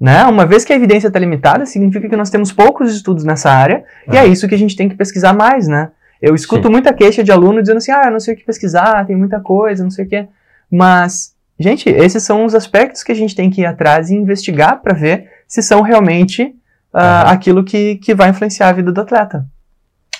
[0.00, 0.24] Né?
[0.26, 3.84] Uma vez que a evidência está limitada, significa que nós temos poucos estudos nessa área,
[4.06, 4.14] uhum.
[4.14, 5.90] e é isso que a gente tem que pesquisar mais, né?
[6.20, 6.72] Eu escuto Sim.
[6.72, 9.82] muita queixa de aluno dizendo assim, ah, não sei o que pesquisar, tem muita coisa,
[9.82, 10.26] não sei o que.
[10.70, 14.80] Mas, gente, esses são os aspectos que a gente tem que ir atrás e investigar
[14.82, 17.28] para ver se são realmente uh, uhum.
[17.28, 19.46] aquilo que, que vai influenciar a vida do atleta.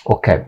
[0.05, 0.41] Ok.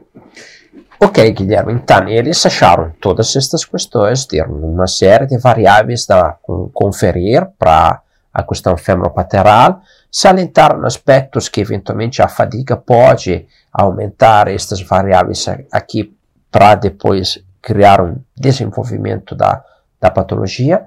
[1.03, 6.37] Ok, Guilherme, então eles acharam todas estas questões, ter uma série de variáveis a
[6.73, 9.81] conferir para a questão femoropateral,
[10.11, 16.13] salientaram aspectos que eventualmente a fadiga pode aumentar estas variáveis aqui
[16.51, 19.63] para depois criar um desenvolvimento da,
[19.99, 20.83] da patologia.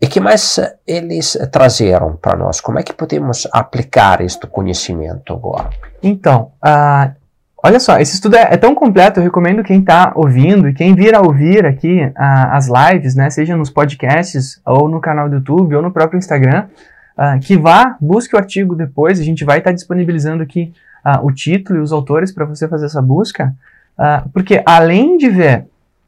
[0.00, 2.60] E que mais eles trazeram para nós?
[2.60, 5.70] Como é que podemos aplicar este conhecimento agora?
[6.02, 7.14] Então, uh,
[7.62, 10.94] olha só, esse estudo é, é, tão completo, eu recomendo quem está ouvindo e quem
[10.94, 15.36] vir a ouvir aqui uh, as lives, né, seja nos podcasts, ou no canal do
[15.36, 16.66] YouTube, ou no próprio Instagram,
[17.16, 20.72] uh, que vá, busque o artigo depois, a gente vai estar tá disponibilizando aqui
[21.04, 23.54] uh, o título e os autores para você fazer essa busca,
[23.98, 25.66] uh, porque além de ver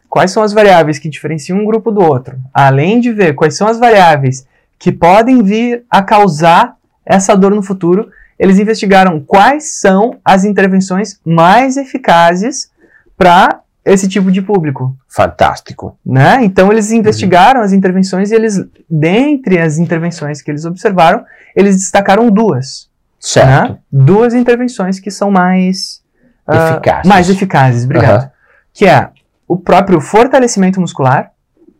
[0.08, 3.66] quais são as variáveis que diferenciam um grupo do outro, além de ver quais são
[3.66, 4.46] as variáveis
[4.78, 11.20] que podem vir a causar essa dor no futuro, eles investigaram quais são as intervenções
[11.24, 12.70] mais eficazes
[13.16, 14.96] para esse tipo de público.
[15.08, 15.98] Fantástico.
[16.04, 16.44] Né?
[16.44, 17.66] Então eles investigaram uhum.
[17.66, 22.88] as intervenções e eles, dentre as intervenções que eles observaram, eles destacaram duas.
[23.20, 23.72] Certo.
[23.72, 23.78] Né?
[23.92, 26.02] Duas intervenções que são mais
[26.48, 27.08] uh, eficazes.
[27.08, 28.22] Mais eficazes, obrigado.
[28.22, 28.30] Uhum.
[28.72, 29.10] Que é
[29.46, 31.30] o próprio fortalecimento muscular.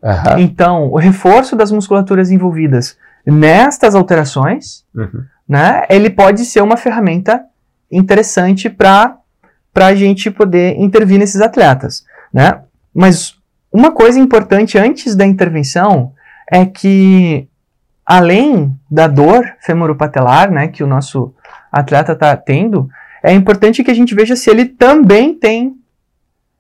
[0.03, 0.39] Uhum.
[0.39, 5.25] Então, o reforço das musculaturas envolvidas nestas alterações, uhum.
[5.49, 5.85] né?
[5.89, 7.43] Ele pode ser uma ferramenta
[7.91, 9.17] interessante para
[9.75, 12.61] para a gente poder intervir nesses atletas, né?
[12.95, 13.37] Mas
[13.73, 16.13] uma coisa importante antes da intervenção
[16.51, 17.49] é que
[18.07, 21.35] além da dor femoropatelar, né, que o nosso
[21.73, 22.89] atleta está tendo,
[23.23, 25.75] é importante que a gente veja se ele também tem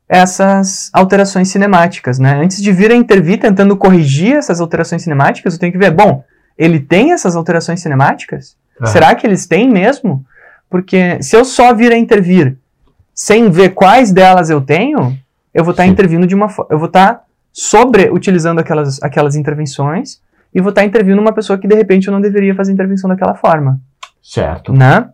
[0.08, 2.40] essas alterações cinemáticas, né?
[2.42, 6.24] Antes de vir a intervir tentando corrigir essas alterações cinemáticas, eu tenho que ver, bom,
[6.58, 8.56] ele tem essas alterações cinemáticas?
[8.80, 8.86] Uhum.
[8.86, 10.24] Será que eles têm mesmo?
[10.68, 12.56] Porque se eu só vir a intervir
[13.14, 15.16] sem ver quais delas eu tenho,
[15.54, 17.22] eu vou estar tá intervindo de uma eu vou estar tá
[17.52, 20.20] sobre utilizando aquelas, aquelas intervenções
[20.52, 23.08] e vou estar tá intervindo uma pessoa que de repente eu não deveria fazer intervenção
[23.08, 23.78] daquela forma.
[24.20, 24.72] Certo.
[24.72, 25.08] Né?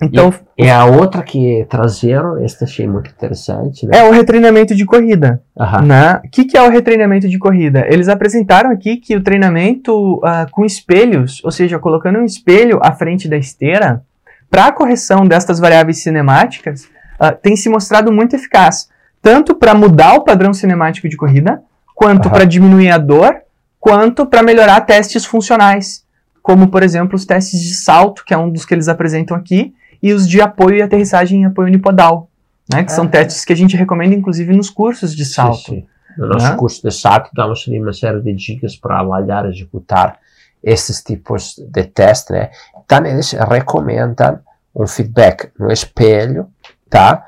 [0.00, 3.86] Então, e, e a outra que trazeram, esta achei muito interessante.
[3.86, 3.98] Né?
[3.98, 5.42] É o retreinamento de corrida.
[5.82, 6.20] Né?
[6.24, 7.86] O que, que é o retreinamento de corrida?
[7.88, 12.92] Eles apresentaram aqui que o treinamento uh, com espelhos, ou seja, colocando um espelho à
[12.92, 14.02] frente da esteira,
[14.50, 16.88] para a correção destas variáveis cinemáticas,
[17.20, 18.88] uh, tem se mostrado muito eficaz.
[19.20, 21.62] Tanto para mudar o padrão cinemático de corrida,
[21.94, 22.32] quanto uhum.
[22.32, 23.36] para diminuir a dor,
[23.80, 26.04] quanto para melhorar testes funcionais,
[26.42, 29.74] como por exemplo os testes de salto, que é um dos que eles apresentam aqui,
[30.02, 32.28] e os de apoio e aterrissagem em apoio unipodal,
[32.72, 35.58] né, que são testes que a gente recomenda inclusive nos cursos de salto.
[35.58, 35.86] Sim, sim.
[36.16, 36.56] No nosso né?
[36.56, 40.18] curso de SAT, damos ali uma série de dicas para avaliar e executar
[40.64, 42.50] esses tipos de testes, né?
[42.84, 44.38] Então, eles recomendam
[44.74, 46.48] um feedback no espelho,
[46.88, 47.24] tá?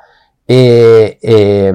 [0.50, 1.72] E, e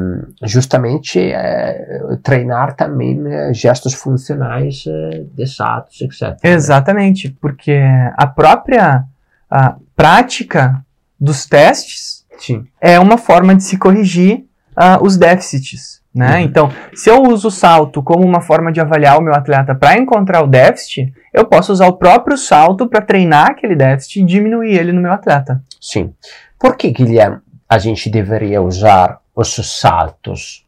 [0.48, 6.22] justamente eh, treinar também eh, gestos funcionais eh, de SATs, etc.
[6.22, 6.36] né?
[6.44, 7.80] Exatamente, porque
[8.18, 9.06] a própria
[9.48, 10.84] a prática
[11.20, 12.66] dos testes Sim.
[12.82, 16.02] é uma forma de se corrigir ah, os déficits.
[16.14, 16.38] Né?
[16.38, 16.42] Uhum.
[16.42, 19.98] Então, se eu uso o salto como uma forma de avaliar o meu atleta para
[19.98, 24.76] encontrar o déficit, eu posso usar o próprio salto para treinar aquele déficit e diminuir
[24.76, 25.62] ele no meu atleta.
[25.80, 26.14] Sim.
[26.60, 27.38] Por que, Guilherme,
[27.68, 30.66] a gente deveria usar os saltos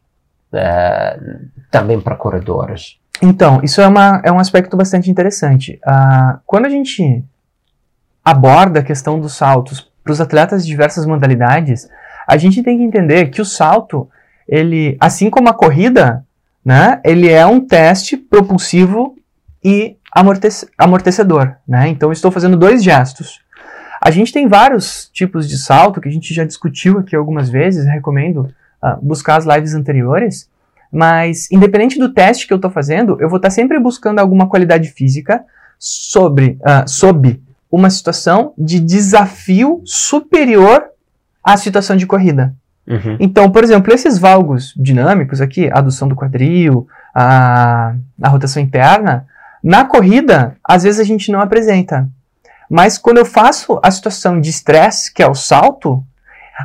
[0.52, 1.18] eh,
[1.70, 2.98] também para corredores?
[3.22, 5.78] Então, isso é, uma, é um aspecto bastante interessante.
[5.86, 7.24] Ah, quando a gente
[8.24, 11.88] aborda a questão dos saltos para os atletas de diversas modalidades,
[12.26, 14.08] a gente tem que entender que o salto,
[14.46, 16.24] ele, assim como a corrida,
[16.64, 19.16] né, ele é um teste propulsivo
[19.64, 21.56] e amortece- amortecedor.
[21.66, 21.88] Né?
[21.88, 23.40] Então, estou fazendo dois gestos.
[24.06, 27.86] A gente tem vários tipos de salto que a gente já discutiu aqui algumas vezes,
[27.86, 28.48] recomendo
[28.80, 30.48] ah, buscar as lives anteriores.
[30.92, 34.90] Mas, independente do teste que eu estou fazendo, eu vou estar sempre buscando alguma qualidade
[34.90, 35.44] física
[35.76, 40.84] sobre, ah, sob uma situação de desafio superior
[41.42, 42.54] à situação de corrida.
[42.86, 43.16] Uhum.
[43.18, 49.26] Então, por exemplo, esses valgos dinâmicos aqui, a adução do quadril, a, a rotação interna,
[49.60, 52.08] na corrida, às vezes a gente não apresenta.
[52.70, 56.02] Mas quando eu faço a situação de estresse, que é o salto,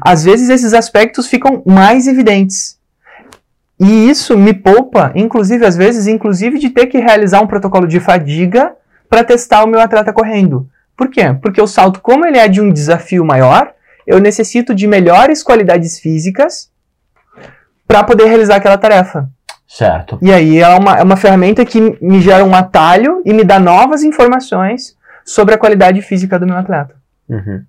[0.02, 2.80] às vezes esses aspectos ficam mais evidentes.
[3.80, 8.00] E isso me poupa, inclusive, às vezes, inclusive de ter que realizar um protocolo de
[8.00, 8.74] fadiga
[9.10, 10.70] para testar o meu atleta correndo.
[10.96, 11.36] Por quê?
[11.42, 13.74] Porque o salto, como ele é de um desafio maior,
[14.06, 16.70] eu necessito de melhores qualidades físicas
[17.88, 19.28] para poder realizar aquela tarefa.
[19.68, 20.20] Certo.
[20.22, 23.60] E aí é uma, é uma ferramenta que me gera um atalho e me dá
[23.60, 26.96] novas informações sobre a qualidade física do meu atleta.
[27.30, 27.64] Uhum.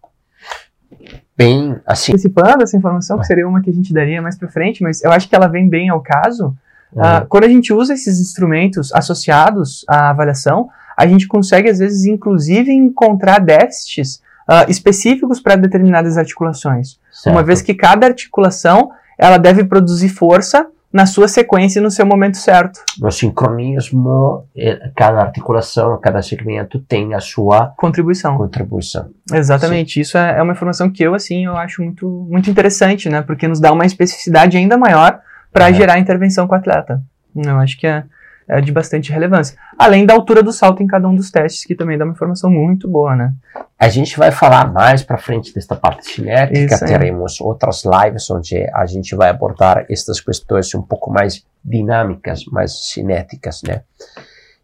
[1.37, 2.13] Bem, assim.
[2.13, 5.11] Antecipando essa informação, que seria uma que a gente daria mais para frente, mas eu
[5.11, 6.55] acho que ela vem bem ao caso.
[6.93, 7.03] uhum.
[7.03, 12.05] Ah, quando a gente usa esses instrumentos associados à avaliação, a gente consegue, às vezes,
[12.05, 16.99] inclusive, encontrar déficits ah, específicos para determinadas articulações.
[17.27, 17.47] Uma certo.
[17.47, 22.37] vez que cada articulação ela deve produzir força na sua sequência e no seu momento
[22.37, 22.81] certo.
[23.01, 28.37] No sincronismo, eh, cada articulação, cada segmento tem a sua Contribuição.
[28.37, 29.11] contribuição.
[29.33, 30.01] Exatamente.
[30.01, 33.23] Isso é, é uma informação que eu, assim, eu acho muito, muito interessante, né?
[33.23, 35.21] Porque nos dá uma especificidade ainda maior
[35.53, 35.75] para Uhum.
[35.75, 37.03] gerar intervenção com o atleta.
[37.35, 38.05] Eu acho que é,
[38.49, 39.57] é de bastante relevância.
[39.79, 42.51] Além da altura do salto em cada um dos testes, que também dá uma informação
[42.51, 43.33] muito boa, né?
[43.79, 48.65] A gente vai falar mais para frente desta parte cinética, Isso teremos outras lives onde
[48.75, 53.83] a gente vai abordar estas questões um pouco mais dinâmicas, mais cinéticas, né?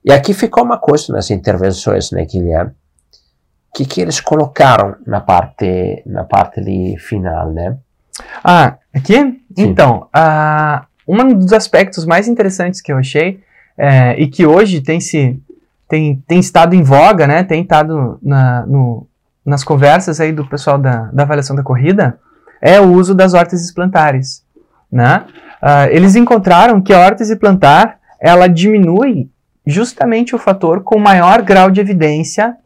[0.05, 2.73] E aqui ficou uma coisa nas intervenções, né, Guilherme?
[3.75, 7.77] Que que eles colocaram na parte, na parte ali final, né?
[8.43, 9.43] Ah, aqui?
[9.57, 13.41] Então, ah, um dos aspectos mais interessantes que eu achei
[13.79, 15.41] é, e que hoje tem se
[15.89, 17.43] tem, tem estado em voga, né?
[17.45, 19.07] Tem estado na, no-
[19.47, 22.19] nas conversas aí do pessoal da, da avaliação da corrida
[22.61, 24.45] é o uso das órteses plantares,
[24.93, 25.25] né?
[25.63, 29.31] Ah, eles encontraram que a órtese plantar ela diminui
[29.67, 32.57] justamente o fator com maior grau de evidência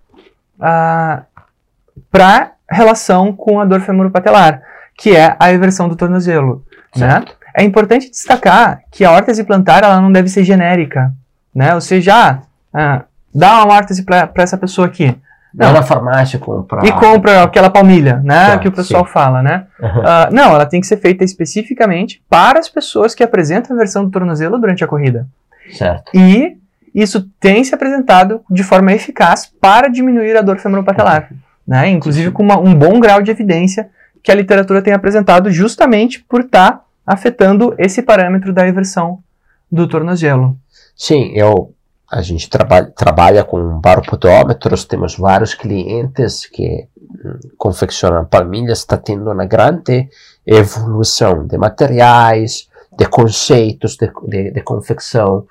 [2.11, 4.63] para relação com a dor femoropatelar,
[4.97, 6.65] que é a eversão do tornozelo,
[6.97, 7.25] né?
[7.55, 11.13] É importante destacar que a órtese plantar ela não deve ser genérica,
[11.55, 11.75] né?
[11.75, 12.39] Ou seja, ah,
[12.73, 13.03] ah,
[13.35, 15.15] dá uma órtese para essa pessoa aqui
[15.55, 16.85] Não, na farmácia comprar.
[16.85, 18.53] e compra aquela palmilha, né?
[18.53, 19.13] Tá, que o pessoal sim.
[19.13, 19.67] fala, né?
[19.81, 20.03] Uhum.
[20.05, 24.11] Ah, não, ela tem que ser feita especificamente para as pessoas que apresentam aversão do
[24.11, 25.27] tornozelo durante a corrida.
[25.73, 26.11] Certo.
[26.15, 26.57] E
[26.95, 31.29] isso tem se apresentado de forma eficaz para diminuir a dor femoropatelar,
[31.67, 31.89] né?
[31.89, 33.89] Inclusive com uma- um bom grau de evidência
[34.23, 39.23] que a literatura tem apresentado justamente por estar afetando esse parâmetro da eversão
[39.71, 40.57] do tornozelo.
[40.97, 41.75] Sim, eu
[42.13, 42.51] a gente
[42.95, 46.87] trabalha, com baropodômetros, temos vários clientes que
[47.25, 50.11] hum, confeccionam palmilhas, está tendo uma grande
[50.47, 55.47] evolução de materiais, de conceitos de, de, de confecção.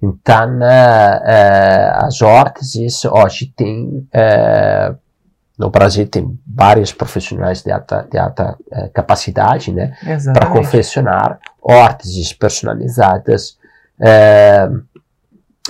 [0.00, 4.94] Então, eh, eh, as órteses hoje tem, eh,
[5.58, 9.96] no Brasil tem vários profissionais de alta, de alta eh, capacidade, né?
[10.32, 13.56] para confeccionar órteses personalizadas
[14.00, 14.68] eh,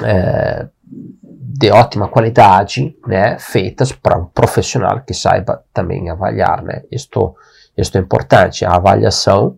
[0.02, 6.82] eh, de ótima qualidade, né, feitas para um profissional que saiba também avaliar, né.
[6.90, 7.36] Isto,
[7.76, 8.64] isto é importante.
[8.64, 9.56] A avaliação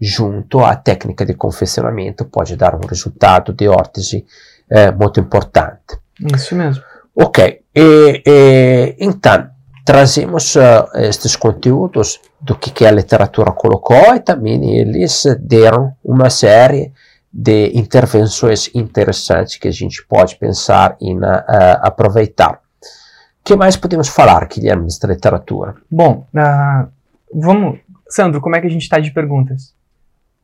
[0.00, 4.26] junto à técnica de confeccionamento, pode dar um resultado de órtese
[4.68, 5.98] é, muito importante.
[6.34, 6.82] Isso mesmo.
[7.18, 9.48] Ok, e, e, então
[9.86, 16.28] trazemos uh, estes conteúdos do que, que a literatura colocou e também eles deram uma
[16.28, 16.92] série
[17.32, 21.44] de intervenções interessantes que a gente pode pensar em uh,
[21.80, 22.54] aproveitar.
[22.54, 25.76] O que mais podemos falar, Guilherme, desta literatura?
[25.90, 26.88] Bom, uh,
[27.32, 27.78] vamos.
[28.08, 29.74] Sandro, como é que a gente está de perguntas?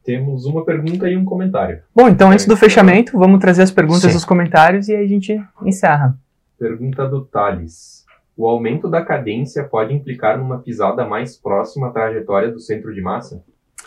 [0.05, 1.83] Temos uma pergunta e um comentário.
[1.95, 4.13] Bom, então antes do fechamento, vamos trazer as perguntas Sim.
[4.13, 6.17] dos comentários e aí a gente encerra.
[6.63, 8.05] Pergunta do Thales.
[8.37, 13.03] O aumento da cadência pode implicar numa pisada mais próxima à trajetória do centro de
[13.03, 13.43] massa?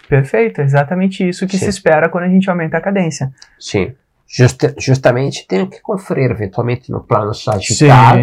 [0.09, 1.63] Perfeito, exatamente isso que Sim.
[1.63, 3.31] se espera quando a gente aumenta a cadência.
[3.57, 3.95] Sim.
[4.27, 8.17] Just, justamente tenho que conferir eventualmente no plano sagital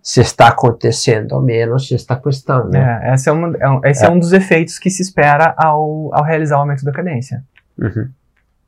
[0.00, 2.66] se está acontecendo ou menos esta questão.
[2.70, 3.00] Né?
[3.02, 4.08] É, esse é, um, é um, esse é.
[4.08, 4.10] é.
[4.10, 7.44] um dos efeitos que se espera ao, ao realizar o aumento da cadência.
[7.76, 8.08] Uhum.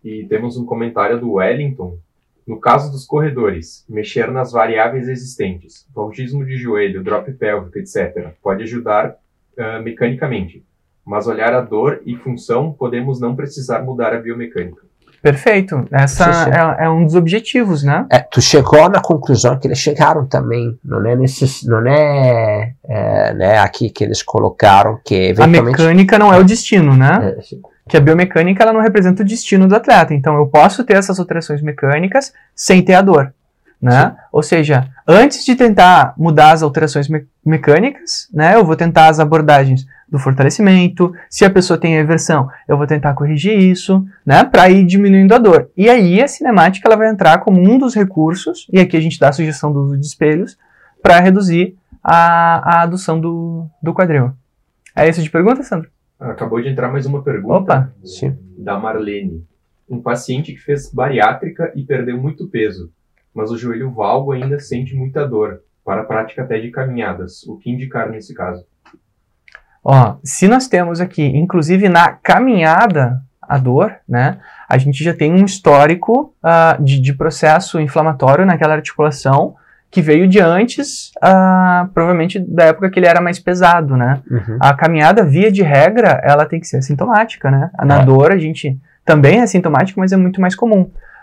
[0.05, 1.97] E temos um comentário do Wellington.
[2.51, 8.64] No caso dos corredores, mexer nas variáveis existentes, voltismo de joelho, drop pélvico, etc., pode
[8.64, 9.16] ajudar
[9.57, 10.64] uh, mecanicamente
[11.11, 14.82] mas olhar a dor e função, podemos não precisar mudar a biomecânica.
[15.22, 15.84] Perfeito.
[15.90, 16.51] Essa sim, sim.
[16.51, 18.07] É, é, um dos objetivos, né?
[18.11, 20.78] É, tu chegou na conclusão que eles chegaram também.
[20.82, 25.59] Não é nesses, não é, é né, aqui que eles colocaram que eventualmente...
[25.59, 27.34] A mecânica não é o destino, né?
[27.36, 27.42] É,
[27.91, 30.14] que a biomecânica ela não representa o destino do atleta.
[30.14, 33.34] Então eu posso ter essas alterações mecânicas sem ter a dor,
[33.82, 34.14] né?
[34.32, 39.18] Ou seja, antes de tentar mudar as alterações me mecânicas, né, eu vou tentar as
[39.18, 41.12] abordagens do fortalecimento.
[41.28, 45.38] Se a pessoa tem aversão, eu vou tentar corrigir isso, né, para ir diminuindo a
[45.38, 45.70] dor.
[45.76, 49.18] E aí a cinemática ela vai entrar como um dos recursos, e aqui a gente
[49.18, 50.59] dá a sugestão do uso de espelhos,
[51.03, 51.74] para reduzir
[52.05, 54.32] a, a adução do, do quadril.
[54.95, 55.88] É isso de pergunta, Sandro?
[56.21, 57.93] Acabou de entrar mais uma pergunta Opa.
[58.59, 59.43] da Marlene.
[59.89, 62.93] Um paciente que fez bariátrica e perdeu muito peso,
[63.35, 67.43] mas o joelho valgo ainda sente muita dor, para a prática até de caminhadas.
[67.45, 68.66] O que indicar nesse caso?
[69.83, 74.39] Ó, se nós temos aqui, inclusive na caminhada, a dor, né?
[74.68, 79.57] A gente já tem um histórico uh, de, de, processo inflamatório naquela articulação
[79.91, 84.20] que veio de antes, uh, provavelmente da época que ele era mais pesado, né?
[84.30, 84.57] Uhum.
[84.61, 87.70] A caminhada, via de regra, ela tem que ser sintomática, né?
[87.84, 88.05] Na é.
[88.05, 90.82] dor, a gente também é sintomática, mas é muito mais comum.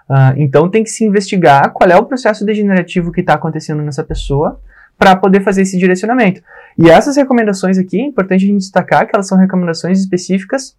[0.10, 4.04] Uh, então tem que se investigar qual é o processo degenerativo que está acontecendo nessa
[4.04, 4.60] pessoa
[4.98, 6.42] para poder fazer esse direcionamento.
[6.78, 10.76] E essas recomendações aqui, é importante a gente destacar que elas são recomendações específicas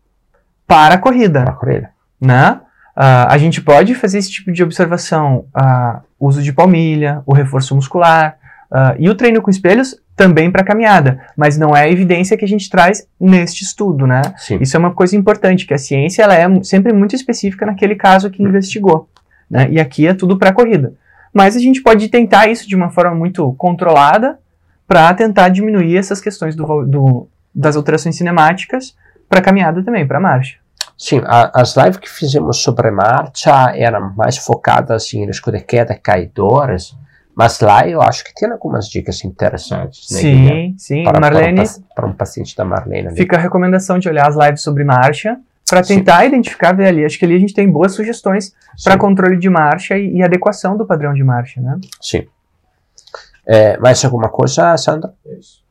[0.67, 1.43] para a corrida.
[1.43, 1.91] Para a corrida.
[2.21, 2.61] Né?
[2.99, 7.73] Uh, a gente pode fazer esse tipo de observação, uh, uso de palmilha, o reforço
[7.77, 8.37] muscular
[8.73, 12.45] uh, e o treino com espelhos também para caminhada, mas não é a evidência que
[12.45, 14.21] a gente traz neste estudo, né?
[14.37, 14.59] Sim.
[14.61, 18.29] Isso é uma coisa importante, que a ciência ela é sempre muito específica naquele caso
[18.31, 19.09] que investigou,
[19.49, 19.69] né?
[19.71, 20.93] E aqui é tudo para corrida.
[21.33, 24.41] Mas a gente pode tentar isso de uma forma muito controlada
[24.89, 28.97] para tentar diminuir essas questões do, do, das alterações cinemáticas
[29.29, 30.57] para caminhada também, para marcha.
[30.99, 35.95] Sim, a, as lives que fizemos sobre marcha eram mais focadas em risco de queda,
[35.95, 36.97] caidores,
[37.37, 40.11] mas lá eu acho que tem algumas dicas interessantes.
[40.11, 41.05] Né, sim, sim.
[41.05, 43.15] Para, Marlene, para, um, para um paciente da Marlene.
[43.15, 45.39] Fica a recomendação de olhar as lives sobre marcha
[45.71, 46.29] para tentar Sim.
[46.29, 47.05] identificar, ver ali.
[47.05, 50.77] Acho que ali a gente tem boas sugestões para controle de marcha e, e, adequação
[50.77, 51.79] do padrão de marcha, né?
[52.01, 52.27] Sim.
[53.47, 55.13] É, mais alguma coisa, Sandra?
[55.39, 55.63] Isso.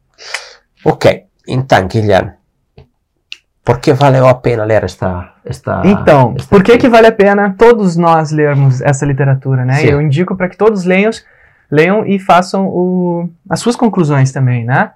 [0.85, 1.25] Ok.
[1.47, 2.33] Então, Guilherme,
[3.67, 5.33] por que valeu a pena ler esta...
[5.43, 9.73] esta então, esta por que, que vale a pena todos nós lermos essa literatura, né?
[9.73, 9.87] Sim.
[9.87, 11.11] Eu indico para que todos leiam,
[11.69, 14.91] leiam e façam o, as suas conclusões também, né?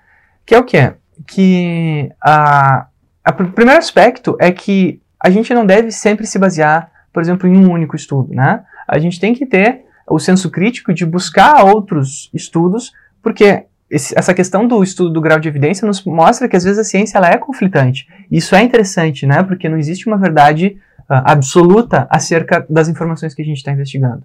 [0.46, 0.94] Que é o quê?
[1.28, 2.88] Que a
[3.28, 7.58] o primeiro aspecto é que a gente não deve sempre se basear, por exemplo, em
[7.58, 8.64] um único estudo, né?
[8.88, 14.34] A gente tem que ter o senso crítico de buscar outros estudos, porque esse, essa
[14.34, 17.30] questão do estudo do grau de evidência nos mostra que às vezes a ciência ela
[17.30, 18.08] é conflitante.
[18.32, 19.44] Isso é interessante, né?
[19.44, 24.24] Porque não existe uma verdade uh, absoluta acerca das informações que a gente está investigando.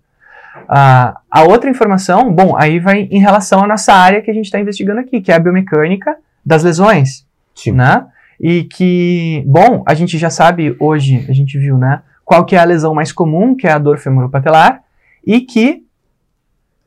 [0.62, 4.46] Uh, a outra informação, bom, aí vai em relação à nossa área que a gente
[4.46, 7.72] está investigando aqui, que é a biomecânica das lesões, Sim.
[7.72, 8.06] né?
[8.40, 12.58] e que, bom, a gente já sabe hoje, a gente viu, né, qual que é
[12.58, 14.82] a lesão mais comum, que é a dor femoropatelar,
[15.24, 15.84] e que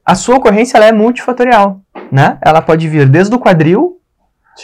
[0.05, 2.37] a sua ocorrência ela é multifatorial, né?
[2.41, 3.99] Ela pode vir desde o quadril,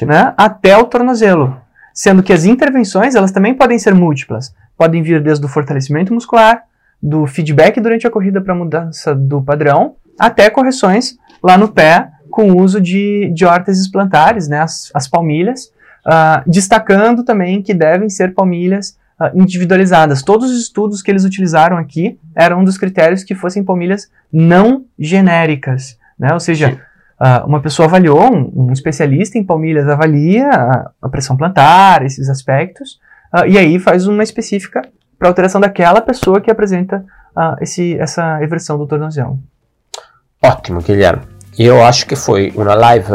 [0.01, 1.55] né, até o tornozelo,
[1.93, 6.63] sendo que as intervenções elas também podem ser múltiplas, podem vir desde o fortalecimento muscular,
[7.01, 12.51] do feedback durante a corrida para mudança do padrão, até correções lá no pé com
[12.51, 15.73] o uso de, de órteses plantares, né, as, as palmilhas,
[16.05, 20.21] Uh, destacando também que devem ser palmilhas uh, individualizadas.
[20.21, 24.85] Todos os estudos que eles utilizaram aqui eram um dos critérios que fossem palmilhas não
[24.99, 26.31] genéricas, né?
[26.31, 26.79] Ou seja,
[27.19, 32.29] uh, uma pessoa avaliou, um, um, especialista em palmilhas avalia a, a pressão plantar, esses
[32.29, 32.99] aspectos,
[33.33, 34.81] uh, e aí faz uma específica
[35.17, 37.05] para alteração daquela pessoa que apresenta
[37.59, 39.37] esse, essa eversão do tornozelo.
[40.41, 41.23] Ótimo, Guilherme.
[41.57, 43.11] Eu acho que foi uma live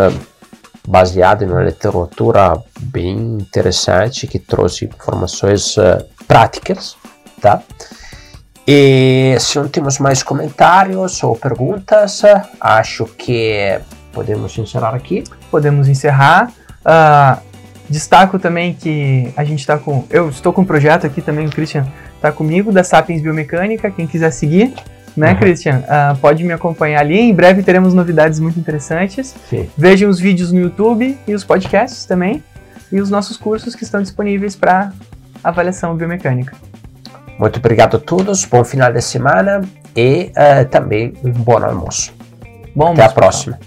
[0.87, 6.97] baseada em uma literatura bem interessante que trouxe informações uh, práticas,
[7.41, 7.63] tá?
[8.73, 12.23] E se não temos mais comentários ou perguntas,
[12.61, 13.81] acho que
[14.13, 15.25] podemos encerrar aqui.
[15.51, 16.53] Podemos encerrar.
[16.87, 17.43] Uh,
[17.89, 20.05] destaco também que a gente está com.
[20.09, 23.91] Eu estou com um projeto aqui também, o Christian está comigo, da Sapiens Biomecânica.
[23.91, 24.73] Quem quiser seguir,
[25.17, 25.39] né, uhum.
[25.39, 25.79] Christian?
[25.79, 27.19] Uh, pode me acompanhar ali.
[27.19, 29.35] Em breve teremos novidades muito interessantes.
[29.49, 29.69] Sim.
[29.77, 32.41] Vejam os vídeos no YouTube e os podcasts também.
[32.93, 34.93] E os nossos cursos que estão disponíveis para
[35.43, 36.70] avaliação biomecânica.
[37.41, 38.45] Muito obrigado a todos.
[38.45, 39.63] Bom final de semana
[39.97, 42.13] e uh, também um bom almoço.
[42.77, 43.59] Bom Até a próxima.